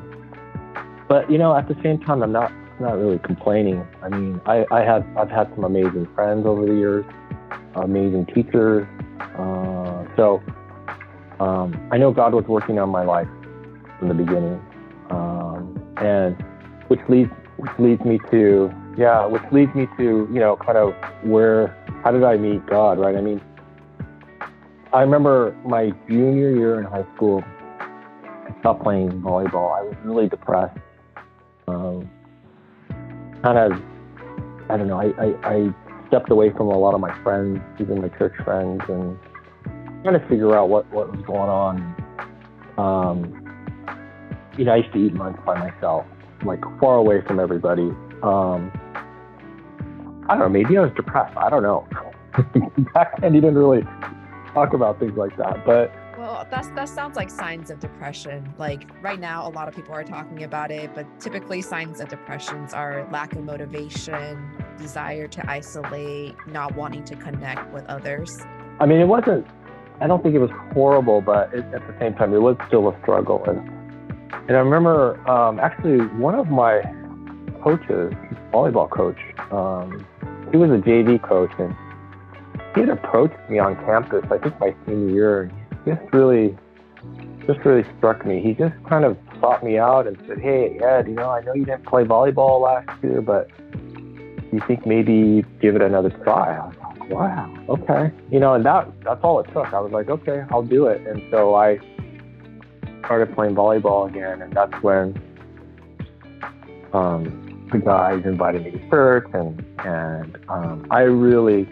but 1.09 1.31
you 1.31 1.39
know, 1.39 1.57
at 1.57 1.69
the 1.69 1.77
same 1.83 1.99
time, 2.01 2.23
I'm 2.23 2.33
not 2.33 2.53
not 2.81 2.99
really 2.99 3.19
complaining. 3.19 3.87
I 4.03 4.09
mean, 4.09 4.41
I, 4.47 4.65
I 4.71 4.83
have 4.83 5.05
I've 5.17 5.31
had 5.31 5.53
some 5.55 5.65
amazing 5.65 6.09
friends 6.15 6.47
over 6.47 6.67
the 6.67 6.75
years, 6.75 7.05
amazing 7.75 8.27
teachers. 8.27 8.87
Uh, 9.21 10.05
so 10.17 10.43
um, 11.41 11.89
I 11.93 11.99
know 11.99 12.13
God 12.13 12.35
was 12.35 12.45
working 12.47 12.79
on 12.79 12.89
my 12.89 13.05
life 13.05 13.29
from 13.99 14.09
the 14.09 14.15
beginning, 14.15 14.61
um, 15.11 15.81
and 15.97 16.37
which 16.89 17.01
leads 17.09 17.31
which 17.57 17.73
leads 17.79 18.05
me 18.05 18.19
to 18.31 18.73
yeah, 18.97 19.27
which 19.27 19.43
leads 19.53 19.75
me 19.75 19.87
to 19.97 20.29
you 20.33 20.41
know 20.41 20.57
kind 20.57 20.79
of 20.79 20.95
where 21.25 21.77
how 22.03 22.11
did 22.11 22.25
I 22.25 22.37
meet 22.37 22.67
God, 22.67 22.99
right? 22.99 23.17
I 23.17 23.21
mean, 23.21 23.41
I 24.93 25.01
remember 25.01 25.57
my 25.65 25.93
junior 26.09 26.51
year 26.51 26.79
in 26.79 26.85
high 26.85 27.07
school, 27.15 27.43
I 27.47 28.55
stopped 28.61 28.83
playing 28.83 29.11
volleyball. 29.23 29.73
I 29.73 29.83
was 29.83 29.97
really 30.05 30.29
depressed. 30.29 30.79
Um, 31.69 32.11
kind 33.43 33.57
of, 33.59 33.73
I 34.69 34.77
don't 34.77 34.89
know. 34.89 35.01
I, 35.01 35.13
I, 35.19 35.55
I 35.55 35.75
stepped 36.09 36.31
away 36.31 36.51
from 36.51 36.67
a 36.69 36.79
lot 36.79 36.93
of 36.93 37.01
my 37.01 37.17
friends, 37.23 37.61
even 37.81 38.03
my 38.03 38.09
church 38.19 38.35
friends, 38.45 38.83
and 38.89 39.17
trying 40.03 40.21
to 40.21 40.27
figure 40.29 40.57
out 40.57 40.69
what, 40.69 40.91
what 40.93 41.11
was 41.11 41.25
going 41.25 41.39
on. 41.39 41.97
Um, 42.77 43.39
you 44.59 44.65
know, 44.65 44.73
I 44.73 44.77
used 44.79 44.93
to 44.93 44.99
eat 44.99 45.15
lunch 45.15 45.39
by 45.47 45.59
myself, 45.59 46.05
like 46.45 46.61
far 46.81 46.97
away 46.97 47.23
from 47.27 47.41
everybody. 47.41 47.91
Um, 48.23 48.73
I 50.29 50.37
don't 50.37 50.41
know, 50.41 50.49
maybe 50.49 50.77
I 50.77 50.83
was 50.83 50.93
depressed. 50.95 51.37
I 51.37 51.51
don't 51.51 51.63
know. 51.63 51.87
Back 52.95 53.21
then, 53.21 53.35
you 53.35 53.41
didn't 53.41 53.59
really 53.59 53.83
talk 54.55 54.73
about 54.73 54.99
things 54.99 55.17
like 55.17 55.37
that. 55.37 55.65
But 55.65 55.93
well, 56.17 56.47
that's 56.51 56.69
that 56.69 56.89
sounds 56.89 57.17
like 57.17 57.31
signs 57.31 57.71
of 57.71 57.81
depression. 57.81 58.55
Like 58.59 58.89
right 59.03 59.19
now, 59.19 59.47
a 59.47 59.51
lot 59.51 59.69
of 59.69 59.75
people 59.75 59.93
are 59.95 60.05
talking 60.05 60.45
about 60.45 60.71
it, 60.71 60.95
but 60.95 61.07
typically 61.21 61.61
signs 61.63 62.01
of 62.01 62.09
depressions 62.09 62.73
are 62.73 63.09
lack 63.11 63.33
of 63.35 63.45
motivation, 63.45 64.51
desire 64.79 65.27
to 65.29 65.51
isolate, 65.51 66.35
not 66.47 66.75
wanting 66.75 67.05
to 67.05 67.17
connect 67.17 67.71
with 67.73 67.85
others. 67.87 68.41
I 68.81 68.87
mean, 68.87 69.01
it 69.01 69.09
wasn't 69.09 69.47
I 70.01 70.07
don't 70.09 70.23
think 70.23 70.35
it 70.35 70.41
was 70.41 70.51
horrible, 70.73 71.21
but 71.21 71.55
it, 71.55 71.65
at 71.73 71.87
the 71.87 71.95
same 72.01 72.15
time, 72.15 72.35
it 72.35 72.41
was 72.41 72.57
still 72.67 72.89
a 72.89 73.01
struggle. 73.03 73.45
And 73.45 73.59
and 74.49 74.57
I 74.57 74.61
remember 74.61 75.17
um, 75.31 75.61
actually 75.61 75.99
one 76.17 76.35
of 76.35 76.49
my 76.49 76.83
coaches, 77.63 78.13
volleyball 78.53 78.91
coach, 78.91 79.19
um, 79.53 80.05
he 80.53 80.59
was 80.59 80.71
a 80.71 80.83
JV 80.83 81.21
coach, 81.21 81.51
and 81.59 81.75
he 82.75 82.83
had 82.83 82.91
approached 82.91 83.39
me 83.51 83.59
on 83.59 83.75
campus. 83.87 84.25
I 84.31 84.39
think 84.39 84.61
my 84.61 84.75
senior 84.87 85.09
year. 85.09 85.51
He 85.85 85.91
just 85.91 86.13
really, 86.13 86.57
just 87.47 87.59
really 87.65 87.85
struck 87.97 88.25
me. 88.25 88.41
He 88.41 88.53
just 88.55 88.75
kind 88.89 89.05
of 89.05 89.17
sought 89.41 89.65
me 89.65 89.79
out 89.79 90.07
and 90.07 90.17
said, 90.29 90.39
"Hey, 90.39 90.79
Ed, 90.79 91.09
you 91.09 91.15
know, 91.15 91.31
I 91.31 91.41
know 91.41 91.55
you 91.55 91.65
didn't 91.65 91.87
play 91.87 92.05
volleyball 92.05 92.61
last 92.61 93.03
year, 93.03 93.23
but 93.23 93.51
you 94.53 94.61
think 94.69 94.87
maybe 94.87 95.45
give 95.61 95.75
it 95.75 95.83
another 95.83 96.11
try?" 96.23 96.55
I 96.57 96.67
was 96.67 96.77
like, 96.77 97.11
wow, 97.11 97.55
okay. 97.71 98.13
You 98.31 98.39
know, 98.39 98.55
and 98.55 98.65
that 98.67 98.89
that's 99.03 99.25
all 99.25 99.41
it 99.41 99.47
took. 99.53 99.73
I 99.73 99.81
was 99.81 99.91
like, 99.91 100.09
okay, 100.09 100.45
I'll 100.51 100.63
do 100.63 100.87
it. 100.87 101.01
And 101.07 101.23
so 101.31 101.55
I 101.55 101.79
started 103.05 103.35
playing 103.35 103.55
volleyball 103.55 104.09
again, 104.09 104.43
and 104.43 104.53
that's 104.53 104.75
when 104.83 105.21
um, 106.93 107.52
the 107.73 107.79
guys 107.79 108.23
invited 108.25 108.65
me 108.65 108.73
to 108.73 108.91
church, 108.91 109.29
and 109.33 109.65
and 109.85 110.39
um, 110.49 110.87
I 110.91 111.03
really 111.03 111.69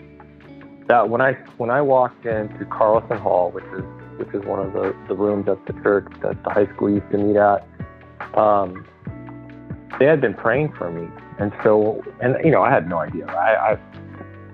that 0.89 1.09
when 1.09 1.21
I 1.21 1.33
when 1.59 1.71
I 1.71 1.81
walked 1.81 2.27
into 2.27 2.65
Carlson 2.67 3.19
Hall, 3.19 3.51
which 3.51 3.65
is 3.65 3.85
which 4.19 4.35
is 4.35 4.45
one 4.47 4.61
of 4.61 4.73
the, 4.73 4.95
the 5.09 5.15
rooms 5.15 5.49
at 5.49 5.65
the 5.67 5.73
church 5.83 6.09
that 6.23 6.43
the 6.45 6.51
high 6.51 6.67
school 6.75 6.91
used 6.91 7.11
to 7.11 7.19
meet 7.19 7.37
at, 7.37 7.67
um, 8.37 8.87
they 9.99 10.05
had 10.05 10.21
been 10.21 10.35
praying 10.35 10.73
for 10.77 10.91
me, 10.91 11.09
and 11.39 11.53
so 11.63 12.03
and 12.21 12.37
you 12.45 12.51
know 12.51 12.63
I 12.63 12.71
had 12.71 12.89
no 12.89 12.99
idea. 12.99 13.27
I, 13.27 13.73
I 13.73 13.79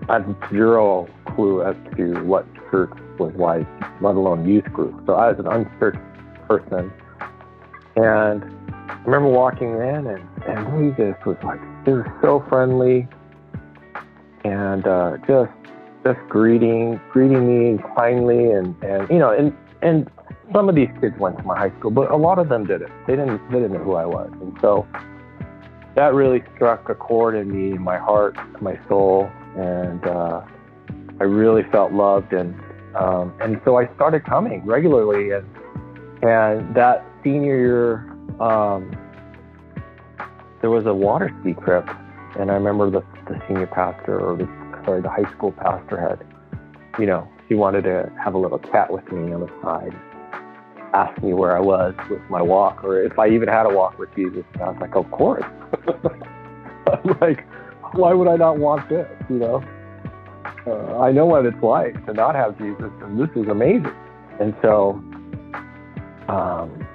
I 0.09 0.13
had 0.21 0.37
zero 0.51 1.09
clue 1.35 1.63
as 1.63 1.77
to 1.97 2.23
what 2.25 2.47
church 2.71 2.93
was 3.19 3.35
like, 3.37 3.67
let 4.01 4.15
alone 4.15 4.49
youth 4.49 4.65
group. 4.73 4.95
So 5.07 5.15
I 5.15 5.31
was 5.31 5.39
an 5.39 5.47
unchurched 5.47 5.99
person. 6.47 6.93
And 7.97 8.45
I 8.79 9.03
remember 9.05 9.29
walking 9.29 9.71
in 9.73 10.07
and, 10.07 10.29
and 10.49 10.59
he 10.83 10.91
just 11.03 11.25
was 11.27 11.37
like, 11.43 11.61
he 11.85 11.93
was 11.93 12.07
so 12.23 12.45
friendly 12.49 13.09
and 14.45 14.87
uh, 14.87 15.17
just 15.27 15.53
just 16.05 16.21
greeting 16.29 17.01
greeting 17.11 17.47
me 17.47 17.83
kindly 17.97 18.53
and, 18.53 18.81
and 18.85 19.09
you 19.11 19.19
know 19.19 19.31
and 19.31 19.53
and 19.83 20.09
some 20.55 20.69
of 20.69 20.75
these 20.75 20.89
kids 21.01 21.19
went 21.19 21.37
to 21.39 21.43
my 21.43 21.59
high 21.59 21.77
school, 21.79 21.91
but 21.91 22.11
a 22.11 22.17
lot 22.17 22.39
of 22.39 22.49
them 22.49 22.65
didn't. 22.67 22.93
They 23.07 23.17
didn't 23.17 23.41
they 23.51 23.59
didn't 23.59 23.73
know 23.73 23.85
who 23.85 23.95
I 23.95 24.07
was. 24.07 24.31
And 24.41 24.57
so 24.61 24.87
that 25.97 26.15
really 26.15 26.43
struck 26.55 26.89
a 26.89 26.95
chord 26.95 27.35
in 27.35 27.51
me, 27.51 27.73
in 27.73 27.83
my 27.83 27.99
heart, 27.99 28.37
my 28.61 28.79
soul, 28.89 29.31
and 29.57 30.05
uh, 30.07 30.43
I 31.21 31.25
really 31.25 31.63
felt 31.73 31.93
loved, 31.93 32.33
and 32.33 32.55
um, 32.95 33.35
and 33.41 33.61
so 33.65 33.77
I 33.77 33.93
started 33.95 34.25
coming 34.25 34.65
regularly, 34.65 35.31
and 35.33 35.47
and 36.23 36.75
that 36.77 37.05
senior 37.25 37.59
year, 37.59 38.41
um, 38.41 38.91
there 40.61 40.71
was 40.71 40.87
a 40.87 40.95
water 40.95 41.35
ski 41.41 41.55
trip, 41.65 41.89
and 42.39 42.51
I 42.51 42.55
remember 42.55 42.91
the, 42.91 43.03
the 43.27 43.41
senior 43.47 43.67
pastor, 43.67 44.19
or 44.21 44.37
the 44.37 44.47
sorry, 44.85 45.03
the 45.03 45.11
high 45.11 45.31
school 45.33 45.53
pastor 45.53 46.01
had, 46.01 46.25
you 46.99 47.07
know, 47.07 47.29
he 47.49 47.55
wanted 47.55 47.83
to 47.83 48.11
have 48.23 48.35
a 48.35 48.39
little 48.39 48.59
chat 48.59 48.91
with 48.91 49.11
me 49.13 49.33
on 49.33 49.41
the 49.41 49.51
side, 49.63 49.95
ask 50.95 51.21
me 51.23 51.33
where 51.35 51.57
I 51.57 51.61
was 51.61 51.95
with 52.09 52.23
my 52.31 52.41
walk, 52.41 52.83
or 52.83 53.03
if 53.03 53.19
I 53.19 53.29
even 53.29 53.49
had 53.49 53.67
a 53.67 53.71
walk 53.71 53.99
with 53.99 54.15
Jesus. 54.15 54.45
And 54.55 54.63
I 54.63 54.71
was 54.71 54.79
like, 54.81 54.97
of 54.97 55.11
course. 55.11 55.45
like, 57.21 57.47
why 57.93 58.13
would 58.13 58.29
I 58.29 58.37
not 58.37 58.59
want 58.59 58.89
this? 58.89 59.07
You 59.29 59.39
know, 59.39 59.65
uh, 60.67 60.99
I 60.99 61.13
know 61.13 61.27
what 61.27 61.47
it's 61.47 61.63
like 61.63 62.05
to 62.07 62.13
not 62.13 62.35
have 62.35 62.59
Jesus, 62.59 62.91
and 63.03 63.19
this 63.19 63.31
is 63.37 63.49
amazing. 63.49 63.95
And 64.41 64.55
so, 64.63 65.03
um, 66.29 66.87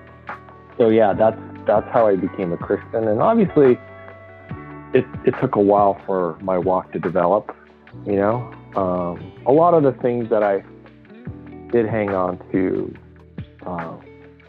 so 0.77 0.89
yeah, 0.89 1.13
that's 1.13 1.39
that's 1.65 1.87
how 1.91 2.07
I 2.07 2.15
became 2.15 2.53
a 2.53 2.57
Christian. 2.57 3.07
And 3.07 3.21
obviously, 3.21 3.77
it 4.93 5.05
it 5.25 5.35
took 5.39 5.55
a 5.55 5.61
while 5.61 6.01
for 6.05 6.37
my 6.41 6.57
walk 6.57 6.91
to 6.93 6.99
develop. 6.99 7.55
You 8.05 8.15
know, 8.15 8.53
um, 8.75 9.33
a 9.45 9.51
lot 9.51 9.73
of 9.73 9.83
the 9.83 9.91
things 10.01 10.29
that 10.29 10.43
I 10.43 10.63
did 11.71 11.85
hang 11.87 12.09
on 12.09 12.39
to, 12.51 12.93
uh, 13.65 13.95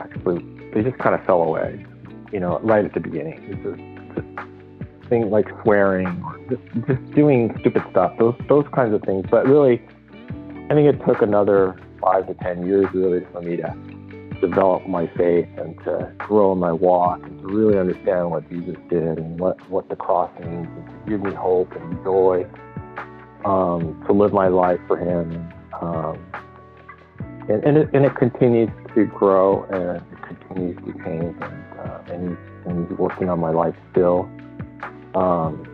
actually, 0.00 0.44
they 0.72 0.82
just 0.82 0.98
kind 0.98 1.14
of 1.14 1.24
fell 1.24 1.42
away. 1.42 1.84
You 2.32 2.40
know, 2.40 2.58
right 2.60 2.84
at 2.84 2.94
the 2.94 3.00
beginning. 3.00 3.38
Just, 3.62 4.16
just 4.16 4.48
things 5.08 5.30
like 5.30 5.46
swearing 5.62 6.06
or 6.24 6.38
just, 6.48 6.86
just 6.86 7.14
doing 7.14 7.54
stupid 7.60 7.82
stuff, 7.90 8.16
those 8.18 8.34
those 8.48 8.66
kinds 8.72 8.94
of 8.94 9.02
things. 9.02 9.26
But 9.30 9.46
really, 9.46 9.82
I 10.70 10.74
think 10.74 10.88
it 10.88 11.04
took 11.06 11.20
another 11.20 11.78
five 12.00 12.26
to 12.28 12.34
ten 12.34 12.66
years 12.66 12.86
really 12.94 13.26
for 13.32 13.42
me 13.42 13.56
to 13.56 13.74
develop 14.42 14.86
my 14.88 15.06
faith 15.16 15.48
and 15.56 15.78
to 15.84 16.12
grow 16.18 16.52
in 16.52 16.58
my 16.58 16.72
walk 16.72 17.22
and 17.22 17.40
to 17.40 17.46
really 17.46 17.78
understand 17.78 18.30
what 18.30 18.48
Jesus 18.50 18.76
did 18.90 19.18
and 19.18 19.38
what, 19.38 19.56
what 19.70 19.88
the 19.88 19.96
cross 19.96 20.30
means 20.40 20.66
and 20.66 20.86
to 20.86 21.10
give 21.10 21.22
me 21.22 21.32
hope 21.32 21.72
and 21.72 22.04
joy 22.04 22.44
um, 23.44 24.02
to 24.06 24.12
live 24.12 24.32
my 24.32 24.48
life 24.48 24.80
for 24.88 24.98
Him. 24.98 25.48
Um, 25.80 26.18
and, 27.48 27.64
and, 27.64 27.76
it, 27.78 27.90
and 27.94 28.04
it 28.04 28.14
continues 28.16 28.70
to 28.94 29.04
grow 29.06 29.64
and 29.64 29.96
it 29.96 30.22
continues 30.22 30.76
to 30.78 30.92
change 31.04 31.36
and, 31.40 31.78
uh, 31.78 32.02
and, 32.12 32.30
he's, 32.30 32.66
and 32.66 32.88
he's 32.88 32.98
working 32.98 33.28
on 33.28 33.38
my 33.38 33.50
life 33.50 33.74
still. 33.92 34.28
Um, 35.14 35.68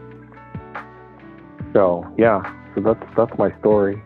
so 1.72 2.06
yeah, 2.18 2.42
so 2.75 2.80
that's 2.80 3.04
that's 3.16 3.38
my 3.38 3.56
story. 3.60 4.02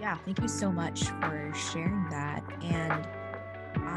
Yeah, 0.00 0.16
thank 0.24 0.40
you 0.40 0.48
so 0.48 0.70
much 0.70 1.04
for 1.04 1.52
sharing 1.54 2.08
that. 2.10 2.44
And 2.62 3.08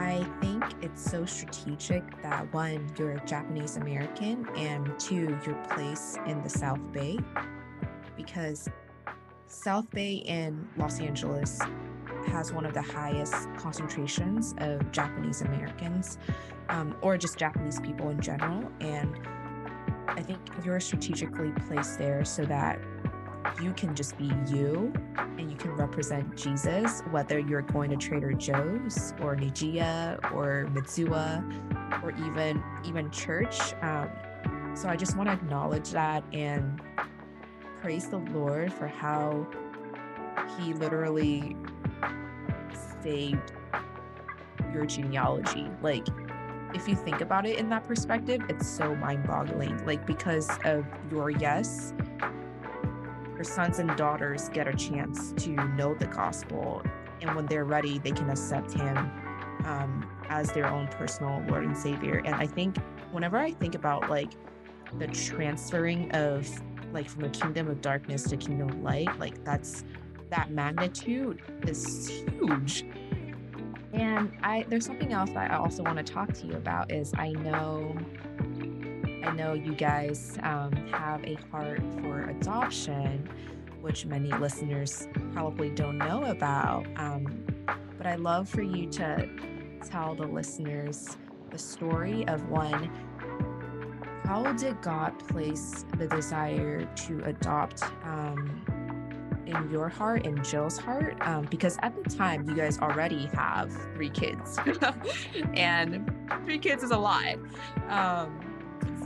I 0.01 0.23
think 0.41 0.63
it's 0.81 0.99
so 0.99 1.25
strategic 1.25 2.03
that 2.23 2.51
one, 2.51 2.91
you're 2.97 3.11
a 3.11 3.25
Japanese 3.25 3.77
American, 3.77 4.47
and 4.57 4.99
two, 4.99 5.37
your 5.45 5.55
place 5.69 6.17
in 6.25 6.41
the 6.41 6.49
South 6.49 6.79
Bay. 6.91 7.19
Because 8.17 8.67
South 9.45 9.87
Bay 9.91 10.15
in 10.25 10.67
Los 10.75 10.99
Angeles 10.99 11.59
has 12.25 12.51
one 12.51 12.65
of 12.65 12.73
the 12.73 12.81
highest 12.81 13.47
concentrations 13.57 14.55
of 14.57 14.91
Japanese 14.91 15.41
Americans, 15.41 16.17
um, 16.69 16.95
or 17.01 17.15
just 17.15 17.37
Japanese 17.37 17.79
people 17.79 18.09
in 18.09 18.19
general. 18.19 18.71
And 18.79 19.15
I 20.07 20.23
think 20.23 20.39
you're 20.65 20.79
strategically 20.79 21.51
placed 21.67 21.99
there 21.99 22.25
so 22.25 22.43
that 22.45 22.79
you 23.61 23.73
can 23.73 23.95
just 23.95 24.17
be 24.17 24.31
you 24.47 24.91
and 25.17 25.49
you 25.49 25.57
can 25.57 25.71
represent 25.71 26.35
Jesus, 26.35 27.01
whether 27.11 27.39
you're 27.39 27.61
going 27.61 27.89
to 27.89 27.95
Trader 27.95 28.33
Joe's 28.33 29.13
or 29.21 29.35
Nijiya 29.35 30.31
or 30.31 30.69
Mitsuwa 30.73 32.03
or 32.03 32.11
even 32.27 32.63
even 32.85 33.09
church. 33.11 33.73
Um, 33.81 34.09
so 34.73 34.89
I 34.89 34.95
just 34.95 35.15
want 35.17 35.29
to 35.29 35.33
acknowledge 35.33 35.91
that 35.91 36.23
and 36.33 36.81
praise 37.81 38.07
the 38.07 38.17
Lord 38.17 38.71
for 38.71 38.87
how 38.87 39.47
He 40.57 40.73
literally 40.73 41.55
saved 43.01 43.53
your 44.73 44.85
genealogy. 44.85 45.69
Like, 45.81 46.07
if 46.73 46.87
you 46.87 46.95
think 46.95 47.21
about 47.21 47.45
it 47.45 47.59
in 47.59 47.69
that 47.69 47.85
perspective, 47.85 48.41
it's 48.47 48.67
so 48.67 48.95
mind 48.95 49.27
boggling. 49.27 49.85
Like, 49.85 50.05
because 50.05 50.49
of 50.63 50.85
your 51.11 51.29
yes, 51.29 51.93
your 53.41 53.45
sons 53.51 53.79
and 53.79 53.97
daughters 53.97 54.49
get 54.49 54.67
a 54.67 54.73
chance 54.75 55.31
to 55.31 55.49
know 55.49 55.95
the 55.95 56.05
gospel. 56.05 56.83
And 57.21 57.35
when 57.35 57.47
they're 57.47 57.65
ready, 57.65 57.97
they 57.97 58.11
can 58.11 58.29
accept 58.29 58.71
Him 58.71 58.97
um, 59.65 60.07
as 60.29 60.51
their 60.51 60.67
own 60.67 60.87
personal 60.89 61.43
Lord 61.47 61.63
and 61.63 61.75
Savior. 61.75 62.21
And 62.23 62.35
I 62.35 62.45
think 62.45 62.77
whenever 63.11 63.37
I 63.37 63.49
think 63.49 63.73
about 63.73 64.11
like 64.11 64.33
the 64.99 65.07
transferring 65.07 66.11
of 66.11 66.47
like 66.93 67.09
from 67.09 67.23
a 67.23 67.29
kingdom 67.29 67.67
of 67.67 67.81
darkness 67.81 68.25
to 68.25 68.37
kingdom 68.37 68.69
of 68.69 68.83
light, 68.83 69.17
like 69.17 69.43
that's 69.43 69.85
that 70.29 70.51
magnitude 70.51 71.41
is 71.63 72.09
huge. 72.09 72.85
And 73.91 74.37
I 74.43 74.67
there's 74.69 74.85
something 74.85 75.13
else 75.13 75.31
that 75.31 75.49
I 75.49 75.57
also 75.57 75.81
want 75.81 75.97
to 75.97 76.03
talk 76.03 76.31
to 76.33 76.45
you 76.45 76.53
about 76.53 76.91
is 76.91 77.11
I 77.17 77.31
know 77.31 77.97
I 79.23 79.33
know 79.33 79.53
you 79.53 79.73
guys 79.73 80.37
um, 80.43 80.71
have 80.91 81.23
a 81.23 81.35
heart 81.51 81.81
for 82.01 82.29
adoption, 82.29 83.29
which 83.81 84.05
many 84.05 84.31
listeners 84.31 85.07
probably 85.33 85.69
don't 85.69 85.97
know 85.97 86.25
about. 86.25 86.87
Um, 86.97 87.45
but 87.97 88.07
I 88.07 88.15
love 88.15 88.49
for 88.49 88.63
you 88.63 88.89
to 88.91 89.29
tell 89.87 90.15
the 90.15 90.25
listeners 90.25 91.17
the 91.51 91.57
story 91.57 92.27
of 92.27 92.49
one. 92.49 92.89
How 94.25 94.53
did 94.53 94.81
God 94.81 95.19
place 95.27 95.85
the 95.97 96.07
desire 96.07 96.85
to 96.85 97.23
adopt 97.25 97.83
um, 98.03 98.63
in 99.45 99.69
your 99.69 99.89
heart 99.89 100.25
and 100.25 100.43
Jill's 100.43 100.77
heart? 100.77 101.17
Um, 101.21 101.45
because 101.51 101.77
at 101.81 101.93
the 102.01 102.09
time, 102.09 102.47
you 102.49 102.55
guys 102.55 102.79
already 102.79 103.27
have 103.33 103.71
three 103.93 104.09
kids, 104.09 104.57
and 105.53 106.09
three 106.45 106.59
kids 106.59 106.81
is 106.81 106.91
a 106.91 106.97
lot. 106.97 107.35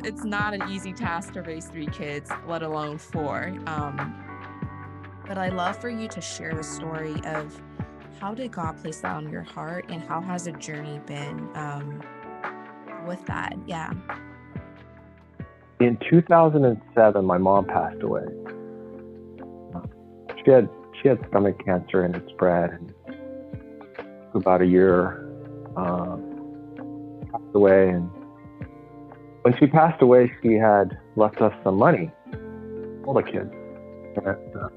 It's, 0.06 0.24
not 0.24 0.54
an 0.54 0.70
easy 0.70 0.94
task 0.94 1.34
to 1.34 1.42
raise 1.42 1.68
three 1.68 1.88
kids, 1.88 2.30
let 2.48 2.64
alone 2.64 2.98
four. 2.98 3.54
Um, 3.68 4.16
but 5.28 5.38
I 5.38 5.50
love 5.50 5.78
for 5.78 5.90
you 5.90 6.08
to 6.10 6.22
share 6.22 6.54
the 6.54 6.64
story 6.64 7.16
of 7.26 7.62
how 8.20 8.34
did 8.34 8.52
God 8.52 8.78
place 8.78 9.02
that 9.02 9.16
on 9.16 9.30
your 9.30 9.44
heart, 9.44 9.86
and 9.90 10.02
how 10.02 10.22
has 10.22 10.46
the 10.46 10.52
journey 10.54 11.00
been 11.06 11.50
um, 11.56 12.04
with 13.08 13.26
that? 13.26 13.56
Yeah. 13.68 13.92
In 15.80 15.98
2007, 16.10 17.26
my 17.26 17.38
mom 17.38 17.66
passed 17.66 18.02
away 18.02 18.26
she 20.46 20.52
had 20.52 20.70
she 21.02 21.10
had 21.10 21.20
stomach 21.30 21.64
cancer 21.66 22.04
and 22.04 22.16
it 22.16 22.24
spread 22.30 22.70
and 22.72 22.94
about 24.34 24.62
a 24.62 24.66
year 24.66 25.28
uh, 25.76 26.18
passed 27.32 27.56
away 27.56 27.90
and 27.90 28.10
when 29.46 29.56
she 29.60 29.68
passed 29.68 30.02
away 30.02 30.32
she 30.42 30.54
had 30.54 30.98
left 31.16 31.40
us 31.40 31.54
some 31.64 31.76
money. 31.78 32.12
All 33.06 33.14
the 33.14 33.22
kids. 33.22 33.52
And, 34.18 34.56
uh, 34.56 34.70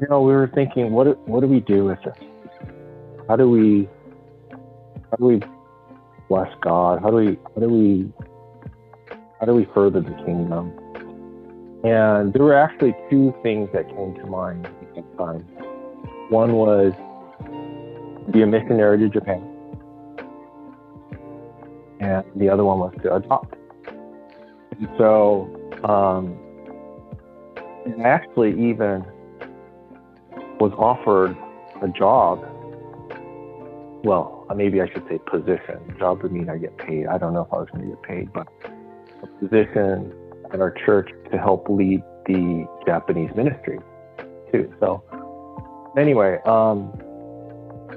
you 0.00 0.08
know 0.10 0.22
we 0.22 0.32
were 0.32 0.50
thinking 0.52 0.90
what 0.90 1.16
what 1.28 1.40
do 1.40 1.46
we 1.46 1.60
do 1.60 1.84
with 1.84 2.00
this? 2.02 2.16
How 3.28 3.36
do 3.36 3.48
we 3.48 3.88
how 5.12 5.18
do 5.18 5.24
we 5.24 5.40
bless 6.28 6.52
god? 6.62 7.00
How 7.00 7.10
do 7.10 7.16
we 7.18 7.38
how 7.54 7.60
do 7.60 7.68
we 7.68 8.12
how 9.38 9.46
do 9.46 9.54
we 9.54 9.64
further 9.72 10.00
the 10.00 10.14
kingdom? 10.26 10.72
And 11.84 12.32
there 12.32 12.42
were 12.42 12.56
actually 12.56 12.96
two 13.08 13.32
things 13.44 13.68
that 13.72 13.86
came 13.86 14.16
to 14.16 14.26
mind 14.26 14.66
at 14.66 14.94
the 14.96 15.02
time. 15.16 15.42
One 16.30 16.54
was 16.54 16.92
be 18.32 18.42
a 18.42 18.46
missionary 18.48 18.98
to 18.98 19.08
Japan, 19.08 19.40
and 22.02 22.24
the 22.34 22.48
other 22.48 22.64
one 22.64 22.78
was 22.80 22.92
to 23.02 23.14
adopt. 23.14 23.54
And 24.76 24.88
so 24.98 25.48
um, 25.84 26.36
I 28.02 28.08
actually 28.08 28.50
even 28.50 29.04
was 30.58 30.72
offered 30.76 31.36
a 31.80 31.88
job. 31.88 32.40
Well, 34.04 34.46
maybe 34.54 34.80
I 34.80 34.88
should 34.88 35.06
say 35.08 35.18
position. 35.26 35.78
Job 35.98 36.22
would 36.22 36.32
mean 36.32 36.50
I 36.50 36.58
get 36.58 36.76
paid. 36.76 37.06
I 37.06 37.18
don't 37.18 37.32
know 37.32 37.42
if 37.42 37.52
I 37.52 37.58
was 37.58 37.68
going 37.72 37.88
to 37.88 37.94
get 37.94 38.02
paid, 38.02 38.32
but 38.32 38.48
a 39.22 39.26
position 39.38 40.12
at 40.52 40.60
our 40.60 40.72
church 40.72 41.10
to 41.30 41.38
help 41.38 41.68
lead 41.68 42.02
the 42.26 42.66
Japanese 42.84 43.30
ministry 43.36 43.78
too. 44.52 44.72
So 44.80 45.02
anyway, 45.96 46.38
um, 46.46 46.92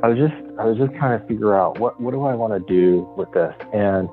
I 0.03 0.09
was 0.09 0.17
just 0.17 0.44
I 0.57 0.65
was 0.65 0.77
just 0.77 0.93
trying 0.93 1.19
to 1.19 1.27
figure 1.27 1.55
out 1.55 1.79
what 1.79 1.99
what 1.99 2.11
do 2.11 2.23
I 2.23 2.33
want 2.33 2.53
to 2.53 2.59
do 2.59 3.09
with 3.17 3.31
this, 3.33 3.53
and 3.73 4.09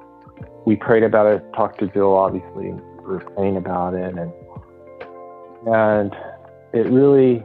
we 0.64 0.76
prayed 0.76 1.02
about 1.04 1.26
it. 1.26 1.44
Talked 1.54 1.78
to 1.80 1.86
Jill, 1.88 2.14
obviously, 2.14 2.72
we 2.72 2.80
were 3.04 3.20
praying 3.20 3.56
about 3.56 3.94
it, 3.94 4.14
and 4.14 4.32
and 5.66 6.12
it 6.72 6.86
really 6.90 7.44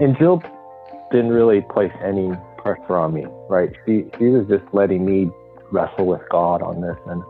and 0.00 0.16
Jill 0.18 0.42
didn't 1.10 1.30
really 1.30 1.60
place 1.70 1.92
any 2.02 2.32
pressure 2.58 2.96
on 2.96 3.14
me, 3.14 3.26
right? 3.48 3.70
She 3.84 4.06
she 4.18 4.26
was 4.26 4.46
just 4.48 4.64
letting 4.72 5.04
me 5.04 5.30
wrestle 5.70 6.06
with 6.06 6.22
God 6.30 6.62
on 6.62 6.80
this, 6.80 6.96
and 7.06 7.22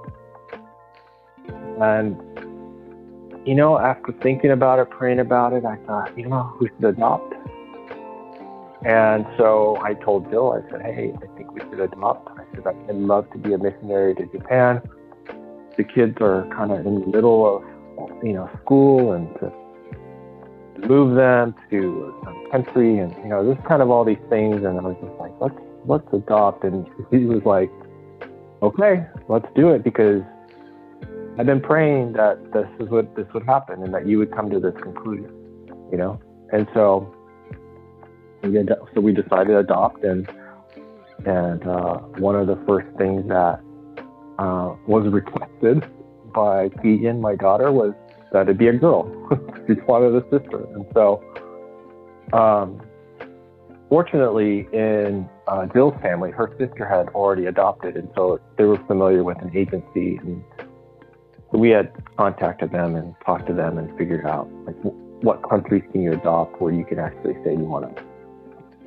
and 1.82 2.36
you 3.46 3.54
know, 3.54 3.78
after 3.78 4.12
thinking 4.22 4.50
about 4.50 4.80
it, 4.80 4.90
praying 4.90 5.20
about 5.20 5.52
it, 5.52 5.64
I 5.64 5.76
thought, 5.86 6.16
you 6.18 6.26
know, 6.26 6.52
we 6.60 6.68
should 6.68 6.84
adopt. 6.84 7.32
And 8.86 9.26
so 9.36 9.76
I 9.82 9.94
told 9.94 10.30
Bill, 10.30 10.52
I 10.52 10.70
said, 10.70 10.80
hey, 10.80 11.12
I 11.16 11.36
think 11.36 11.50
we 11.50 11.58
should 11.58 11.80
adopt. 11.80 12.28
I 12.38 12.44
said, 12.54 12.68
I'd 12.68 12.94
love 12.94 13.28
to 13.32 13.38
be 13.38 13.52
a 13.52 13.58
missionary 13.58 14.14
to 14.14 14.26
Japan. 14.26 14.80
The 15.76 15.82
kids 15.82 16.18
are 16.20 16.46
kind 16.54 16.70
of 16.70 16.86
in 16.86 17.00
the 17.00 17.06
middle 17.08 17.56
of, 17.56 18.24
you 18.24 18.32
know, 18.32 18.48
school 18.62 19.10
and 19.10 19.34
to 19.40 19.52
move 20.86 21.16
them 21.16 21.52
to 21.70 22.14
some 22.22 22.50
country 22.52 22.98
and, 22.98 23.12
you 23.16 23.24
know, 23.24 23.52
just 23.52 23.66
kind 23.66 23.82
of 23.82 23.90
all 23.90 24.04
these 24.04 24.22
things. 24.28 24.64
And 24.64 24.78
I 24.78 24.82
was 24.82 24.96
just 25.02 25.18
like, 25.18 25.32
let's, 25.40 25.58
let's 25.86 26.06
adopt. 26.12 26.62
And 26.62 26.86
he 27.10 27.24
was 27.24 27.42
like, 27.44 27.72
okay, 28.62 29.04
let's 29.28 29.48
do 29.56 29.70
it 29.70 29.82
because 29.82 30.22
I've 31.40 31.46
been 31.46 31.60
praying 31.60 32.12
that 32.12 32.52
this 32.52 32.68
is 32.78 32.88
what 32.88 33.16
this 33.16 33.26
would 33.34 33.46
happen 33.46 33.82
and 33.82 33.92
that 33.92 34.06
you 34.06 34.18
would 34.18 34.30
come 34.30 34.48
to 34.50 34.60
this 34.60 34.74
conclusion, 34.80 35.32
you 35.90 35.98
know. 35.98 36.20
And 36.52 36.68
so, 36.72 37.12
we 38.46 38.64
so 38.94 39.00
we 39.00 39.12
decided 39.12 39.48
to 39.48 39.58
adopt, 39.58 40.04
and 40.04 40.28
and 41.24 41.66
uh, 41.66 41.98
one 42.18 42.36
of 42.36 42.46
the 42.46 42.56
first 42.66 42.86
things 42.98 43.26
that 43.28 43.60
uh, 44.38 44.74
was 44.86 45.06
requested 45.08 45.84
by 46.34 46.68
Keegan, 46.82 47.20
my 47.20 47.34
daughter, 47.36 47.72
was 47.72 47.94
that 48.32 48.48
it 48.48 48.58
be 48.58 48.68
a 48.68 48.72
girl. 48.72 49.04
she 49.66 49.74
wanted 49.86 50.14
a 50.14 50.22
sister, 50.30 50.64
and 50.74 50.84
so, 50.94 51.22
um, 52.32 52.80
fortunately, 53.88 54.68
in 54.72 55.28
uh, 55.48 55.66
Jill's 55.66 56.00
family, 56.02 56.30
her 56.30 56.54
sister 56.58 56.86
had 56.86 57.08
already 57.14 57.46
adopted, 57.46 57.96
and 57.96 58.08
so 58.14 58.40
they 58.58 58.64
were 58.64 58.78
familiar 58.86 59.24
with 59.24 59.40
an 59.42 59.56
agency 59.56 60.16
and 60.18 60.42
we 61.52 61.70
had 61.70 61.92
contacted 62.16 62.72
them 62.72 62.96
and 62.96 63.14
talked 63.24 63.46
to 63.46 63.54
them 63.54 63.78
and 63.78 63.96
figured 63.96 64.26
out 64.26 64.48
like 64.64 64.76
what 65.22 65.48
countries 65.48 65.82
can 65.92 66.02
you 66.02 66.12
adopt 66.12 66.60
where 66.60 66.72
you 66.72 66.84
can 66.84 66.98
actually 66.98 67.34
say 67.44 67.52
you 67.52 67.64
want 67.64 67.84
a 67.84 68.15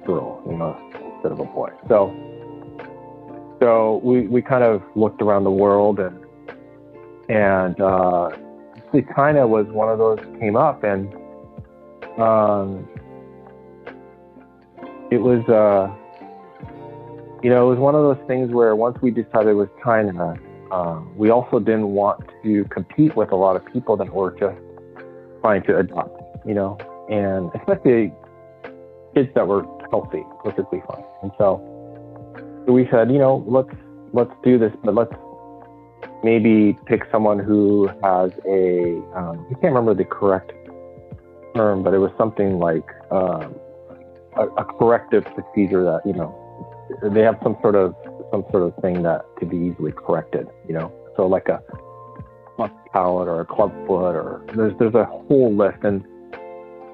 girl, 0.06 0.42
you 0.46 0.58
know, 0.58 0.78
instead 1.14 1.32
of 1.32 1.40
a 1.40 1.46
boy. 1.46 1.70
So, 1.88 2.14
so 3.60 4.02
we, 4.04 4.28
we 4.28 4.42
kind 4.42 4.64
of 4.64 4.82
looked 4.96 5.22
around 5.22 5.44
the 5.44 5.52
world 5.52 6.00
and 6.00 6.26
and 7.30 7.80
uh, 7.80 8.30
China 9.16 9.48
was 9.48 9.68
one 9.68 9.90
of 9.90 10.00
those 10.00 10.20
came 10.40 10.56
up 10.56 10.84
and 10.84 11.14
um, 12.20 12.88
it 15.12 15.18
was 15.18 15.48
uh, 15.48 15.94
you 17.42 17.50
know, 17.50 17.68
it 17.68 17.70
was 17.70 17.80
one 17.80 17.96
of 17.96 18.02
those 18.04 18.28
things 18.28 18.52
where 18.52 18.76
once 18.76 18.98
we 19.02 19.12
decided 19.12 19.56
time 19.84 20.14
to, 20.18 20.36
uh, 20.72 21.02
we 21.16 21.30
also 21.30 21.60
didn't 21.60 21.88
want 21.88 22.22
to 22.44 22.66
compete 22.66 23.16
with 23.16 23.32
a 23.32 23.36
lot 23.36 23.56
of 23.56 23.66
people 23.72 23.96
that 23.98 24.12
were 24.14 24.32
just 24.38 24.58
trying 25.42 25.64
to 25.64 25.78
adopt, 25.78 26.22
you 26.46 26.54
know, 26.54 26.78
and 27.10 27.50
especially 27.56 28.12
kids 29.16 29.30
that 29.36 29.48
were 29.48 29.64
healthy, 29.90 30.24
perfectly 30.44 30.82
fine. 30.88 31.04
And 31.24 31.32
so 31.38 31.58
we 32.68 32.88
said, 32.92 33.12
you 33.12 33.18
know, 33.18 33.44
let's 33.48 33.70
let's 34.14 34.32
do 34.44 34.58
this, 34.58 34.72
but 34.84 34.96
let's 34.96 35.14
maybe 36.24 36.78
pick 36.86 37.04
someone 37.12 37.40
who 37.40 37.88
has 38.04 38.32
a 38.46 38.98
um, 39.16 39.46
I 39.50 39.54
can't 39.62 39.74
remember 39.74 39.94
the 39.94 40.06
correct 40.06 40.52
term, 41.56 41.84
but 41.84 41.94
it 41.94 42.00
was 42.00 42.12
something 42.18 42.60
like 42.60 42.88
um, 43.12 43.56
a, 44.38 44.48
a 44.58 44.66
corrective 44.66 45.26
procedure 45.26 45.84
that 45.84 46.02
you 46.06 46.14
know 46.14 46.36
they 47.04 47.22
have 47.22 47.38
some 47.44 47.58
sort 47.62 47.76
of 47.76 47.96
some 48.32 48.46
sort 48.52 48.64
of 48.64 48.76
thing 48.82 49.04
that 49.04 49.26
could 49.38 49.50
be 49.50 49.58
easily 49.58 49.92
corrected, 49.92 50.48
you 50.68 50.74
know. 50.74 50.92
So 51.16 51.28
like 51.28 51.50
a 51.50 51.62
club 52.56 52.72
palate 52.94 53.28
or 53.28 53.42
a 53.42 53.46
club 53.46 53.72
foot 53.88 54.16
or 54.16 54.42
there's 54.56 54.78
there's 54.80 54.96
a 54.96 55.06
whole 55.06 55.54
list 55.56 55.80
and 55.84 56.04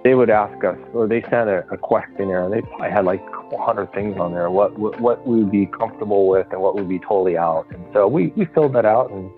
they 0.06 0.14
would 0.14 0.30
ask 0.30 0.64
us 0.64 0.78
or 0.94 1.08
they 1.08 1.22
sent 1.24 1.50
a, 1.50 1.66
a 1.72 1.78
questionnaire 1.78 2.44
and 2.44 2.54
they 2.54 2.62
probably 2.62 2.92
had 2.92 3.06
like 3.06 3.26
100 3.52 3.92
things 3.92 4.16
on 4.20 4.34
there 4.34 4.52
what, 4.52 4.78
what 4.78 5.02
what 5.02 5.28
we 5.28 5.38
would 5.40 5.52
be 5.52 5.66
comfortable 5.66 6.28
with 6.28 6.46
and 6.52 6.62
what 6.62 6.76
would 6.76 6.88
be 6.88 7.00
totally 7.00 7.36
out. 7.36 7.66
And 7.72 7.84
so 7.92 8.08
we, 8.08 8.28
we 8.36 8.46
filled 8.54 8.74
that 8.74 8.86
out 8.86 9.10
and 9.10 9.32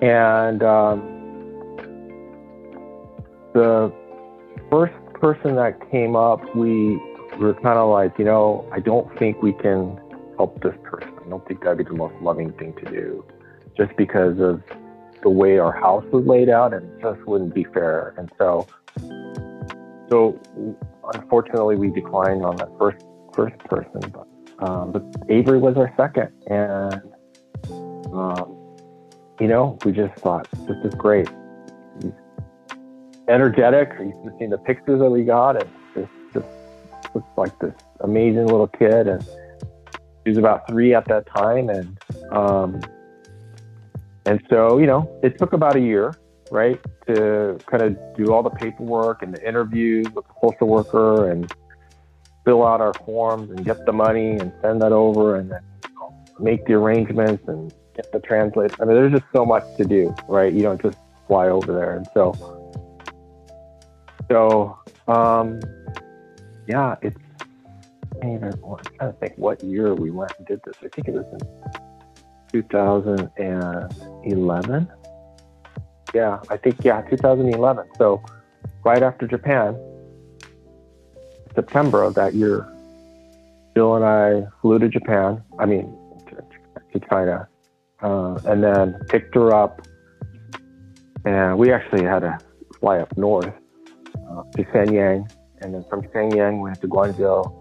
and 0.00 0.62
um, 0.62 1.00
the 3.52 3.92
first 4.70 4.94
person 5.20 5.54
that 5.56 5.78
came 5.90 6.16
up 6.16 6.40
we 6.56 6.96
were 7.38 7.52
kind 7.54 7.78
of 7.78 7.90
like 7.90 8.18
you 8.18 8.24
know 8.24 8.66
i 8.72 8.80
don't 8.80 9.06
think 9.18 9.40
we 9.42 9.52
can 9.52 10.00
help 10.38 10.62
this 10.62 10.74
person. 10.82 11.12
I 11.24 11.28
don't 11.28 11.46
think 11.46 11.62
that'd 11.62 11.78
be 11.78 11.84
the 11.84 11.92
most 11.92 12.14
loving 12.22 12.52
thing 12.54 12.72
to 12.82 12.90
do 12.90 13.24
just 13.76 13.94
because 13.96 14.40
of 14.40 14.62
the 15.22 15.30
way 15.30 15.58
our 15.58 15.72
house 15.72 16.04
was 16.10 16.24
laid 16.26 16.48
out 16.48 16.74
and 16.74 16.84
it 16.84 17.02
just 17.02 17.24
wouldn't 17.26 17.54
be 17.54 17.64
fair. 17.64 18.14
And 18.18 18.30
so 18.38 18.66
so 20.12 20.38
unfortunately, 21.14 21.76
we 21.76 21.88
declined 21.88 22.44
on 22.44 22.56
that 22.56 22.68
first 22.78 23.02
first 23.32 23.58
person, 23.60 24.00
but, 24.12 24.28
um, 24.58 24.92
but 24.92 25.02
Avery 25.30 25.58
was 25.58 25.74
our 25.78 25.90
second, 25.96 26.28
and 26.48 27.00
um, 28.12 28.76
you 29.40 29.48
know, 29.48 29.78
we 29.86 29.92
just 29.92 30.14
thought 30.20 30.46
this 30.68 30.76
is 30.84 30.92
great. 30.96 31.30
He's 32.02 32.12
energetic. 33.26 33.92
You've 33.98 34.34
seen 34.38 34.50
the 34.50 34.58
pictures 34.58 35.00
that 35.00 35.08
we 35.08 35.24
got, 35.24 35.56
and 35.56 35.70
just 35.94 36.12
just 36.34 37.14
looks 37.14 37.30
like 37.38 37.58
this 37.60 37.74
amazing 38.00 38.44
little 38.48 38.68
kid, 38.68 39.08
and 39.08 39.26
he 40.24 40.30
was 40.30 40.36
about 40.36 40.68
three 40.68 40.92
at 40.92 41.06
that 41.06 41.24
time, 41.34 41.70
and 41.70 41.98
um, 42.30 42.82
and 44.26 44.42
so 44.50 44.76
you 44.76 44.86
know, 44.86 45.10
it 45.22 45.38
took 45.38 45.54
about 45.54 45.74
a 45.74 45.80
year 45.80 46.12
right? 46.52 46.78
To 47.06 47.58
kind 47.66 47.82
of 47.82 47.96
do 48.14 48.32
all 48.32 48.42
the 48.42 48.50
paperwork 48.50 49.22
and 49.22 49.34
the 49.34 49.46
interviews 49.46 50.06
with 50.14 50.26
the 50.26 50.34
social 50.42 50.68
worker 50.68 51.30
and 51.30 51.50
fill 52.44 52.66
out 52.66 52.82
our 52.82 52.92
forms 53.06 53.50
and 53.50 53.64
get 53.64 53.86
the 53.86 53.92
money 53.92 54.32
and 54.32 54.52
send 54.60 54.82
that 54.82 54.92
over 54.92 55.36
and 55.36 55.50
then 55.50 55.62
make 56.38 56.66
the 56.66 56.74
arrangements 56.74 57.42
and 57.48 57.72
get 57.96 58.12
the 58.12 58.20
translate. 58.20 58.70
I 58.80 58.84
mean, 58.84 58.96
there's 58.96 59.12
just 59.12 59.24
so 59.32 59.46
much 59.46 59.64
to 59.78 59.84
do, 59.84 60.14
right? 60.28 60.52
You 60.52 60.60
don't 60.62 60.82
just 60.82 60.98
fly 61.26 61.48
over 61.48 61.72
there. 61.72 61.96
And 61.96 62.06
so, 62.12 62.34
so, 64.30 64.78
um, 65.08 65.58
yeah, 66.68 66.96
it's, 67.00 67.16
I'm 68.22 68.40
trying 68.40 68.52
to 69.00 69.14
think 69.18 69.32
what 69.36 69.64
year 69.64 69.94
we 69.94 70.10
went 70.10 70.32
and 70.36 70.46
did 70.46 70.60
this. 70.66 70.76
I 70.82 70.88
think 70.88 71.08
it 71.08 71.14
was 71.14 71.24
in 71.32 71.38
2011 72.52 74.88
yeah, 76.14 76.40
I 76.50 76.56
think 76.56 76.84
yeah, 76.84 77.02
2011. 77.02 77.86
So 77.96 78.22
right 78.84 79.02
after 79.02 79.26
Japan, 79.26 79.76
September 81.54 82.02
of 82.02 82.14
that 82.14 82.34
year, 82.34 82.68
Jill 83.74 83.96
and 83.96 84.04
I 84.04 84.46
flew 84.60 84.78
to 84.78 84.88
Japan. 84.88 85.42
I 85.58 85.66
mean, 85.66 85.96
to, 86.92 87.00
China, 87.08 87.48
uh, 88.02 88.38
and 88.44 88.62
then 88.62 88.94
picked 89.08 89.34
her 89.34 89.54
up, 89.54 89.86
and 91.24 91.58
we 91.58 91.72
actually 91.72 92.04
had 92.04 92.20
to 92.20 92.38
fly 92.78 92.98
up 92.98 93.16
north 93.16 93.46
uh, 93.46 94.42
to 94.56 94.64
Shenyang, 94.64 95.30
and 95.62 95.74
then 95.74 95.84
from 95.88 96.02
Shenyang 96.08 96.56
we 96.56 96.64
went 96.64 96.80
to 96.82 96.88
Guangzhou. 96.88 97.58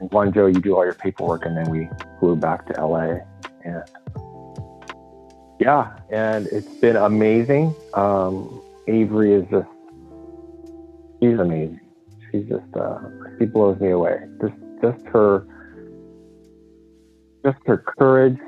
And 0.00 0.10
Guangzhou, 0.10 0.52
you 0.52 0.60
do 0.60 0.76
all 0.76 0.84
your 0.84 0.94
paperwork, 0.94 1.46
and 1.46 1.56
then 1.56 1.70
we 1.70 1.88
flew 2.18 2.34
back 2.34 2.66
to 2.66 2.84
LA. 2.84 3.18
And 3.64 3.82
yeah, 5.58 5.98
and 6.10 6.46
it's 6.48 6.68
been 6.80 6.96
amazing. 6.96 7.74
Um, 7.94 8.62
Avery 8.88 9.32
is 9.34 9.44
just, 9.50 9.68
she's 11.22 11.38
amazing. 11.38 11.80
She's 12.30 12.46
just, 12.48 12.76
uh, 12.76 12.98
she 13.38 13.46
blows 13.46 13.80
me 13.80 13.90
away. 13.90 14.18
Just, 14.40 14.54
just 14.82 15.04
her, 15.06 15.46
just 17.44 17.58
her 17.66 17.78
courage 17.78 18.38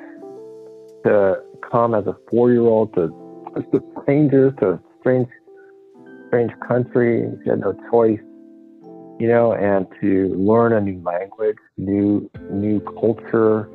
to 1.05 1.42
come 1.71 1.94
as 1.94 2.07
a 2.07 2.16
four-year-old 2.31 2.94
to 2.94 3.05
a 3.57 4.03
stranger 4.03 4.51
to 4.53 4.73
a 4.73 4.81
strange, 5.01 5.29
strange 6.29 6.53
country. 6.66 7.29
She 7.42 7.51
had 7.51 7.61
no 7.61 7.73
choice, 7.90 8.21
you 9.18 9.29
know, 9.29 9.55
and 9.55 9.87
to 10.01 10.35
learn 10.35 10.73
a 10.73 10.81
new 10.81 11.01
language, 11.03 11.57
new, 11.77 12.31
new 12.51 12.81
culture, 12.81 13.68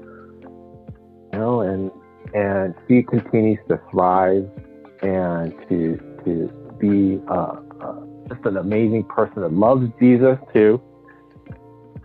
you 1.34 1.40
know, 1.40 1.62
and 1.62 1.92
and 2.34 2.74
she 2.88 3.04
continues 3.04 3.60
to 3.68 3.80
thrive 3.92 4.50
and 5.02 5.54
to 5.70 5.98
to 6.26 6.48
be 6.80 7.22
uh, 7.28 7.58
uh, 7.82 8.00
just 8.30 8.46
an 8.46 8.58
amazing 8.58 9.04
person 9.04 9.42
that 9.42 9.54
loves 9.54 9.88
Jesus 10.00 10.38
too. 10.54 10.82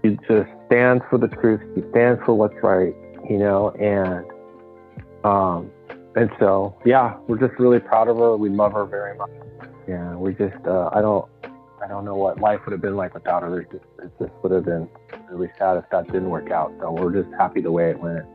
She 0.02 0.16
just 0.28 0.48
stands 0.66 1.02
for 1.10 1.18
the 1.18 1.28
truth. 1.28 1.60
She 1.74 1.82
stands 1.90 2.20
for 2.24 2.34
what's 2.34 2.54
right, 2.62 2.94
you 3.28 3.38
know, 3.38 3.70
and 3.70 4.24
um, 5.24 5.70
and 6.16 6.30
so 6.38 6.76
yeah, 6.84 7.16
we're 7.26 7.38
just 7.38 7.58
really 7.58 7.80
proud 7.80 8.08
of 8.08 8.18
her. 8.18 8.36
We 8.36 8.48
love 8.48 8.72
her 8.72 8.84
very 8.84 9.16
much. 9.16 9.30
Yeah, 9.86 10.16
we 10.16 10.34
just 10.34 10.66
uh, 10.66 10.90
I 10.92 11.00
don't 11.00 11.26
I 11.82 11.86
don't 11.86 12.04
know 12.04 12.16
what 12.16 12.40
life 12.40 12.60
would 12.64 12.72
have 12.72 12.80
been 12.82 12.96
like 12.96 13.14
without 13.14 13.42
her. 13.42 13.60
It 13.60 13.70
just, 13.70 13.84
it 14.02 14.10
just 14.18 14.32
would 14.42 14.52
have 14.52 14.64
been 14.64 14.88
really 15.30 15.50
sad 15.58 15.76
if 15.78 15.84
that 15.90 16.06
didn't 16.06 16.30
work 16.30 16.50
out. 16.50 16.72
So 16.80 16.90
we're 16.92 17.12
just 17.12 17.32
happy 17.34 17.60
the 17.60 17.72
way 17.72 17.90
it 17.90 17.98
went. 17.98 18.26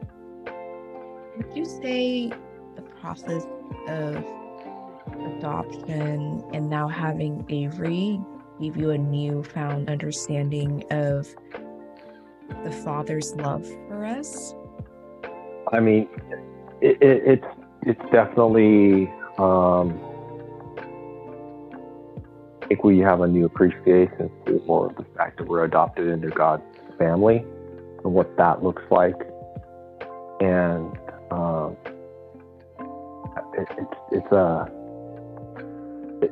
Would 1.38 1.56
you 1.56 1.65
say 1.65 2.32
the 2.76 2.82
process 3.02 3.46
of 3.88 4.24
adoption 5.38 6.43
and 6.54 6.69
now 6.69 6.88
having 6.88 7.46
Avery 7.50 8.19
gave 8.62 8.78
you 8.78 8.91
a 8.91 8.98
newfound 8.98 9.89
understanding 9.89 10.84
of 10.91 11.34
the 12.63 12.72
Father's 12.72 13.34
love 13.36 13.65
for 13.88 14.06
us? 14.06 14.54
I 15.72 15.80
mean, 15.80 16.08
it, 16.82 17.02
it, 17.02 17.24
it's 17.26 17.48
it's 17.82 18.12
definitely. 18.12 19.12
Um, 19.39 20.00
I 22.62 22.67
think 22.67 22.84
we 22.84 23.00
have 23.00 23.22
a 23.22 23.28
new 23.28 23.46
appreciation 23.46 24.32
for 24.65 24.93
the 24.98 25.06
fact 25.17 25.38
that 25.38 25.48
we're 25.48 25.65
adopted 25.65 26.08
into 26.08 26.30
God's 26.30 26.63
family 26.98 27.38
and 28.04 28.13
what 28.13 28.38
that 28.38 28.63
looks 28.63 28.84
like, 28.89 29.19
and 30.39 30.98
it, 33.57 33.67
it's 33.77 33.95
it's 34.11 34.31
a 34.31 34.35
uh, 34.35 34.65
it, 36.21 36.31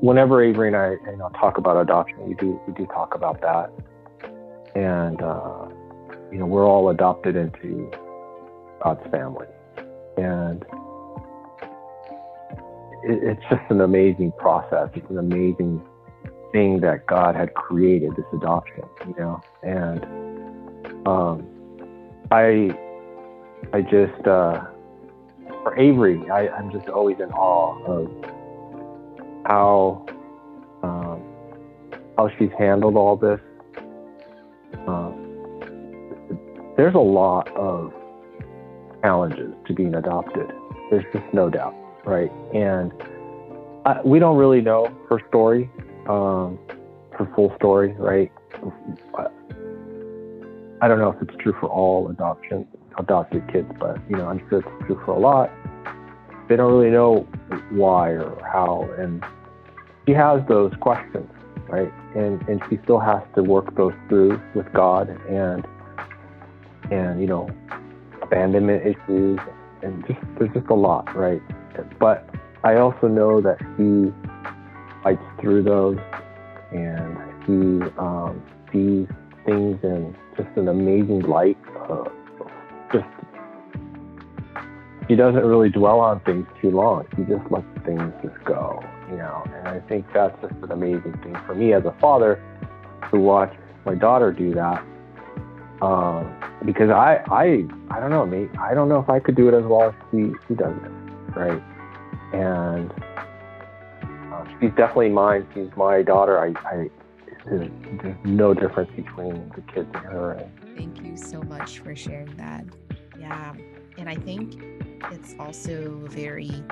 whenever 0.00 0.42
Avery 0.42 0.68
and 0.68 0.76
I 0.76 0.90
you 1.10 1.16
know 1.16 1.28
talk 1.30 1.58
about 1.58 1.80
adoption, 1.80 2.26
we 2.26 2.34
do 2.34 2.60
we 2.66 2.72
do 2.74 2.86
talk 2.86 3.14
about 3.14 3.40
that, 3.40 3.70
and 4.74 5.20
uh, 5.22 5.68
you 6.32 6.38
know 6.38 6.46
we're 6.46 6.66
all 6.66 6.90
adopted 6.90 7.36
into 7.36 7.90
God's 8.82 9.08
family, 9.10 9.46
and 10.16 10.62
it, 13.04 13.22
it's 13.22 13.42
just 13.50 13.62
an 13.70 13.80
amazing 13.80 14.32
process. 14.38 14.90
It's 14.94 15.10
an 15.10 15.18
amazing 15.18 15.82
thing 16.52 16.80
that 16.80 17.06
God 17.06 17.36
had 17.36 17.54
created 17.54 18.12
this 18.16 18.26
adoption, 18.32 18.84
you 19.06 19.14
know, 19.18 19.40
and 19.62 21.06
um, 21.06 21.46
I 22.30 22.76
I 23.72 23.82
just, 23.82 24.26
uh, 24.26 24.64
for 25.68 25.78
Avery, 25.78 26.18
I, 26.30 26.48
I'm 26.48 26.70
just 26.72 26.88
always 26.88 27.16
in 27.20 27.30
awe 27.32 27.78
of 27.84 28.10
how 29.44 30.06
um, 30.82 31.22
how 32.16 32.30
she's 32.38 32.50
handled 32.58 32.96
all 32.96 33.16
this. 33.16 33.40
Um, 34.86 35.12
there's 36.76 36.94
a 36.94 36.98
lot 36.98 37.48
of 37.54 37.92
challenges 39.02 39.52
to 39.66 39.74
being 39.74 39.94
adopted. 39.94 40.50
There's 40.90 41.04
just 41.12 41.26
no 41.34 41.50
doubt, 41.50 41.74
right? 42.06 42.30
And 42.54 42.92
I, 43.84 44.00
we 44.04 44.18
don't 44.18 44.38
really 44.38 44.62
know 44.62 44.86
her 45.10 45.20
story, 45.28 45.70
um, 46.08 46.58
her 47.12 47.30
full 47.34 47.54
story, 47.56 47.92
right? 47.98 48.32
I 50.80 50.88
don't 50.88 50.98
know 50.98 51.10
if 51.10 51.20
it's 51.20 51.36
true 51.42 51.54
for 51.60 51.68
all 51.68 52.08
adoption 52.08 52.66
adopted 52.98 53.50
kids, 53.52 53.70
but 53.78 53.98
you 54.08 54.16
know, 54.16 54.26
I'm 54.26 54.40
sure 54.48 54.60
it's 54.60 54.86
true 54.86 55.00
for 55.04 55.12
a 55.12 55.18
lot. 55.18 55.50
They 56.48 56.56
don't 56.56 56.72
really 56.72 56.90
know 56.90 57.26
why 57.70 58.10
or 58.10 58.40
how, 58.42 58.88
and 58.98 59.24
she 60.06 60.12
has 60.12 60.40
those 60.48 60.72
questions, 60.80 61.30
right? 61.68 61.92
And 62.14 62.40
and 62.48 62.62
she 62.68 62.78
still 62.84 62.98
has 62.98 63.22
to 63.34 63.42
work 63.42 63.74
those 63.76 63.94
through 64.08 64.40
with 64.54 64.72
God 64.72 65.08
and 65.28 65.66
and 66.90 67.20
you 67.20 67.26
know, 67.26 67.48
abandonment 68.22 68.86
issues 68.86 69.38
and 69.82 70.06
just 70.06 70.20
there's 70.38 70.52
just 70.54 70.68
a 70.68 70.74
lot, 70.74 71.14
right? 71.14 71.42
But 71.98 72.28
I 72.64 72.76
also 72.76 73.06
know 73.06 73.40
that 73.40 73.58
she 73.76 74.12
fights 75.02 75.22
through 75.40 75.62
those 75.62 75.98
and 76.72 77.16
she 77.46 77.90
um, 77.98 78.42
sees 78.72 79.06
things 79.46 79.78
in 79.82 80.16
just 80.36 80.48
an 80.56 80.68
amazing 80.68 81.20
light. 81.20 81.56
Uh, 81.88 82.04
just 82.92 83.06
he 85.08 85.16
doesn't 85.16 85.42
really 85.42 85.70
dwell 85.70 86.00
on 86.00 86.20
things 86.20 86.46
too 86.60 86.70
long. 86.70 87.06
He 87.16 87.22
just 87.24 87.50
lets 87.50 87.66
things 87.84 88.12
just 88.22 88.44
go, 88.44 88.84
you 89.10 89.16
know. 89.16 89.42
And 89.54 89.68
I 89.68 89.80
think 89.88 90.04
that's 90.12 90.38
just 90.42 90.52
an 90.62 90.70
amazing 90.70 91.18
thing 91.22 91.36
for 91.46 91.54
me 91.54 91.72
as 91.72 91.84
a 91.86 91.96
father 91.98 92.42
to 93.10 93.18
watch 93.18 93.54
my 93.86 93.94
daughter 93.94 94.32
do 94.32 94.52
that. 94.52 94.84
Um, 95.80 96.34
because 96.66 96.90
I, 96.90 97.22
I, 97.30 97.64
I 97.90 98.00
don't 98.00 98.10
know, 98.10 98.26
me. 98.26 98.48
I 98.60 98.74
don't 98.74 98.88
know 98.88 98.98
if 98.98 99.08
I 99.08 99.18
could 99.18 99.34
do 99.34 99.48
it 99.48 99.54
as 99.54 99.64
well 99.64 99.88
as 99.88 99.94
she, 100.10 100.32
she 100.46 100.54
does 100.54 100.74
it, 100.76 101.38
right? 101.38 101.62
And 102.34 102.92
uh, 104.32 104.44
she's 104.60 104.70
definitely 104.76 105.10
mine. 105.10 105.46
She's 105.54 105.68
my 105.76 106.02
daughter. 106.02 106.38
I, 106.38 106.48
I 106.68 106.90
there's, 107.46 107.70
there's 108.02 108.16
no 108.24 108.52
difference 108.52 108.90
between 108.94 109.50
the 109.54 109.62
kids 109.72 109.88
and 109.94 110.04
her. 110.04 110.50
Thank 110.78 111.02
you 111.02 111.16
so 111.16 111.42
much 111.42 111.80
for 111.80 111.96
sharing 111.96 112.36
that. 112.36 112.64
Yeah, 113.18 113.52
and 113.96 114.08
I 114.08 114.14
think 114.14 114.62
it's 115.10 115.34
also 115.36 115.96
very 116.04 116.62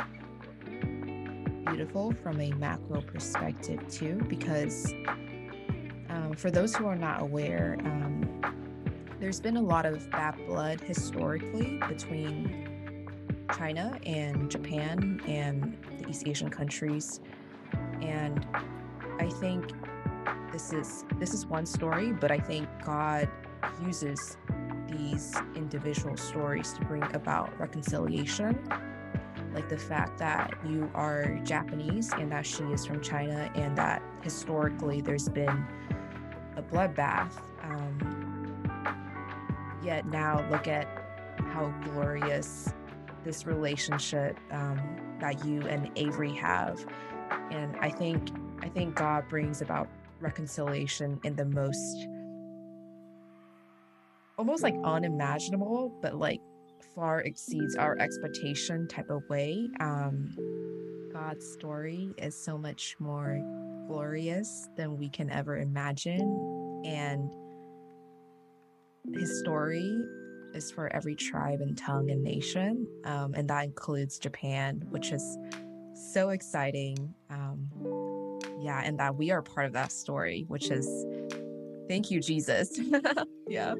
beautiful 1.66 2.12
from 2.12 2.40
a 2.40 2.52
macro 2.52 3.00
perspective 3.00 3.80
too, 3.90 4.24
because 4.28 4.94
um, 6.08 6.34
for 6.36 6.52
those 6.52 6.76
who 6.76 6.86
are 6.86 6.94
not 6.94 7.20
aware, 7.20 7.78
um, 7.80 8.40
there's 9.18 9.40
been 9.40 9.56
a 9.56 9.60
lot 9.60 9.84
of 9.84 10.08
bad 10.12 10.36
blood 10.46 10.80
historically 10.80 11.82
between 11.88 13.08
China 13.58 13.98
and 14.06 14.48
Japan 14.48 15.20
and 15.26 15.76
the 15.98 16.08
East 16.08 16.28
Asian 16.28 16.48
countries. 16.48 17.18
And 18.00 18.46
I 19.18 19.28
think 19.40 19.72
this 20.52 20.72
is 20.72 21.04
this 21.18 21.34
is 21.34 21.44
one 21.44 21.66
story, 21.66 22.12
but 22.12 22.30
I 22.30 22.38
think 22.38 22.68
God 22.84 23.28
uses 23.84 24.36
these 24.88 25.34
individual 25.54 26.16
stories 26.16 26.72
to 26.74 26.84
bring 26.84 27.02
about 27.14 27.58
reconciliation. 27.58 28.58
Like 29.54 29.68
the 29.68 29.78
fact 29.78 30.18
that 30.18 30.54
you 30.66 30.90
are 30.94 31.38
Japanese 31.44 32.12
and 32.12 32.30
that 32.32 32.46
she 32.46 32.64
is 32.64 32.84
from 32.84 33.00
China, 33.00 33.50
and 33.54 33.76
that 33.78 34.02
historically 34.22 35.00
there's 35.00 35.28
been 35.28 35.66
a 36.56 36.62
bloodbath. 36.62 37.32
Um, 37.62 38.62
yet 39.82 40.06
now 40.06 40.46
look 40.50 40.68
at 40.68 40.86
how 41.38 41.72
glorious 41.84 42.72
this 43.24 43.46
relationship 43.46 44.38
um, 44.50 44.80
that 45.20 45.44
you 45.44 45.62
and 45.62 45.90
Avery 45.96 46.32
have. 46.34 46.84
And 47.50 47.76
I 47.80 47.90
think 47.90 48.30
I 48.60 48.68
think 48.68 48.94
God 48.94 49.28
brings 49.28 49.62
about 49.62 49.88
reconciliation 50.20 51.20
in 51.24 51.36
the 51.36 51.44
most 51.44 52.08
almost 54.38 54.62
like 54.62 54.74
unimaginable, 54.84 55.98
but 56.02 56.14
like 56.14 56.40
far 56.94 57.20
exceeds 57.20 57.76
our 57.76 57.98
expectation 57.98 58.88
type 58.88 59.10
of 59.10 59.22
way. 59.28 59.68
Um, 59.80 60.34
God's 61.12 61.46
story 61.52 62.10
is 62.18 62.36
so 62.36 62.58
much 62.58 62.96
more 62.98 63.38
glorious 63.88 64.68
than 64.76 64.98
we 64.98 65.08
can 65.08 65.30
ever 65.30 65.58
imagine. 65.58 66.82
And 66.84 67.30
his 69.14 69.38
story 69.40 69.98
is 70.54 70.70
for 70.70 70.92
every 70.92 71.14
tribe 71.14 71.60
and 71.60 71.76
tongue 71.76 72.10
and 72.10 72.22
nation, 72.22 72.86
um, 73.04 73.34
and 73.34 73.48
that 73.48 73.64
includes 73.64 74.18
Japan, 74.18 74.82
which 74.88 75.12
is 75.12 75.38
so 76.12 76.30
exciting. 76.30 77.14
Um, 77.30 77.68
yeah, 78.60 78.80
and 78.82 78.98
that 78.98 79.16
we 79.16 79.30
are 79.30 79.42
part 79.42 79.66
of 79.66 79.72
that 79.74 79.92
story, 79.92 80.44
which 80.48 80.70
is 80.70 80.86
thank 81.88 82.10
you, 82.10 82.20
Jesus. 82.20 82.78
yeah. 83.48 83.74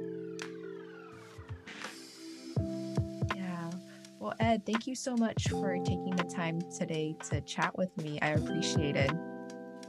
Well, 4.27 4.35
Ed, 4.41 4.67
thank 4.67 4.89
you 4.89 4.97
so 4.97 5.15
much 5.17 5.47
for 5.51 5.77
taking 5.85 6.11
the 6.17 6.25
time 6.25 6.61
today 6.77 7.15
to 7.31 7.41
chat 7.43 7.79
with 7.79 7.97
me. 8.03 8.19
I 8.21 8.31
appreciate 8.31 8.97
it 8.97 9.13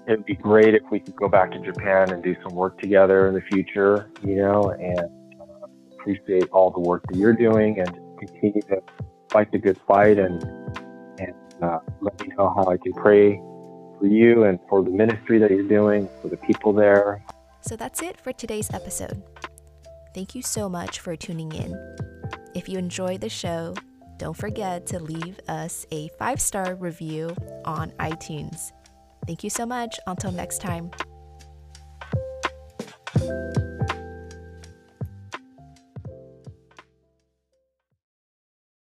it'd 0.05 0.25
be 0.25 0.35
great 0.35 0.73
if 0.73 0.83
we 0.91 0.99
could 0.99 1.15
go 1.15 1.27
back 1.27 1.51
to 1.51 1.59
Japan 1.59 2.11
and 2.11 2.23
do 2.23 2.35
some 2.41 2.55
work 2.55 2.79
together 2.79 3.27
in 3.27 3.33
the 3.33 3.41
future, 3.41 4.09
you 4.23 4.37
know, 4.37 4.69
and 4.79 5.09
appreciate 5.99 6.47
all 6.51 6.69
the 6.69 6.79
work 6.79 7.03
that 7.07 7.17
you're 7.17 7.33
doing 7.33 7.79
and 7.79 7.89
continue 8.19 8.61
to 8.61 8.81
fight 9.29 9.51
the 9.51 9.57
good 9.57 9.77
fight 9.87 10.17
and 10.19 10.41
and 11.19 11.33
uh, 11.61 11.79
let 11.99 12.17
me 12.21 12.27
know 12.37 12.53
how 12.55 12.71
I 12.71 12.77
can 12.77 12.93
pray 12.93 13.35
for 13.99 14.05
you 14.05 14.43
and 14.43 14.59
for 14.69 14.83
the 14.83 14.91
ministry 14.91 15.39
that 15.39 15.49
you're 15.49 15.67
doing, 15.67 16.07
for 16.21 16.29
the 16.29 16.37
people 16.37 16.71
there. 16.71 17.23
So 17.61 17.75
that's 17.75 18.03
it 18.03 18.21
for 18.21 18.31
today's 18.31 18.71
episode. 18.71 19.23
Thank 20.13 20.35
you 20.35 20.43
so 20.43 20.69
much 20.69 20.99
for 20.99 21.15
tuning 21.15 21.51
in. 21.51 21.75
If 22.55 22.69
you 22.69 22.77
enjoyed 22.77 23.21
the 23.21 23.29
show, 23.29 23.73
don't 24.17 24.35
forget 24.35 24.85
to 24.87 24.99
leave 24.99 25.39
us 25.47 25.85
a 25.91 26.09
five 26.19 26.41
star 26.41 26.75
review 26.75 27.35
on 27.65 27.91
iTunes. 27.99 28.71
Thank 29.25 29.43
you 29.43 29.49
so 29.49 29.65
much. 29.65 29.99
Until 30.07 30.31
next 30.31 30.59
time. 30.59 30.91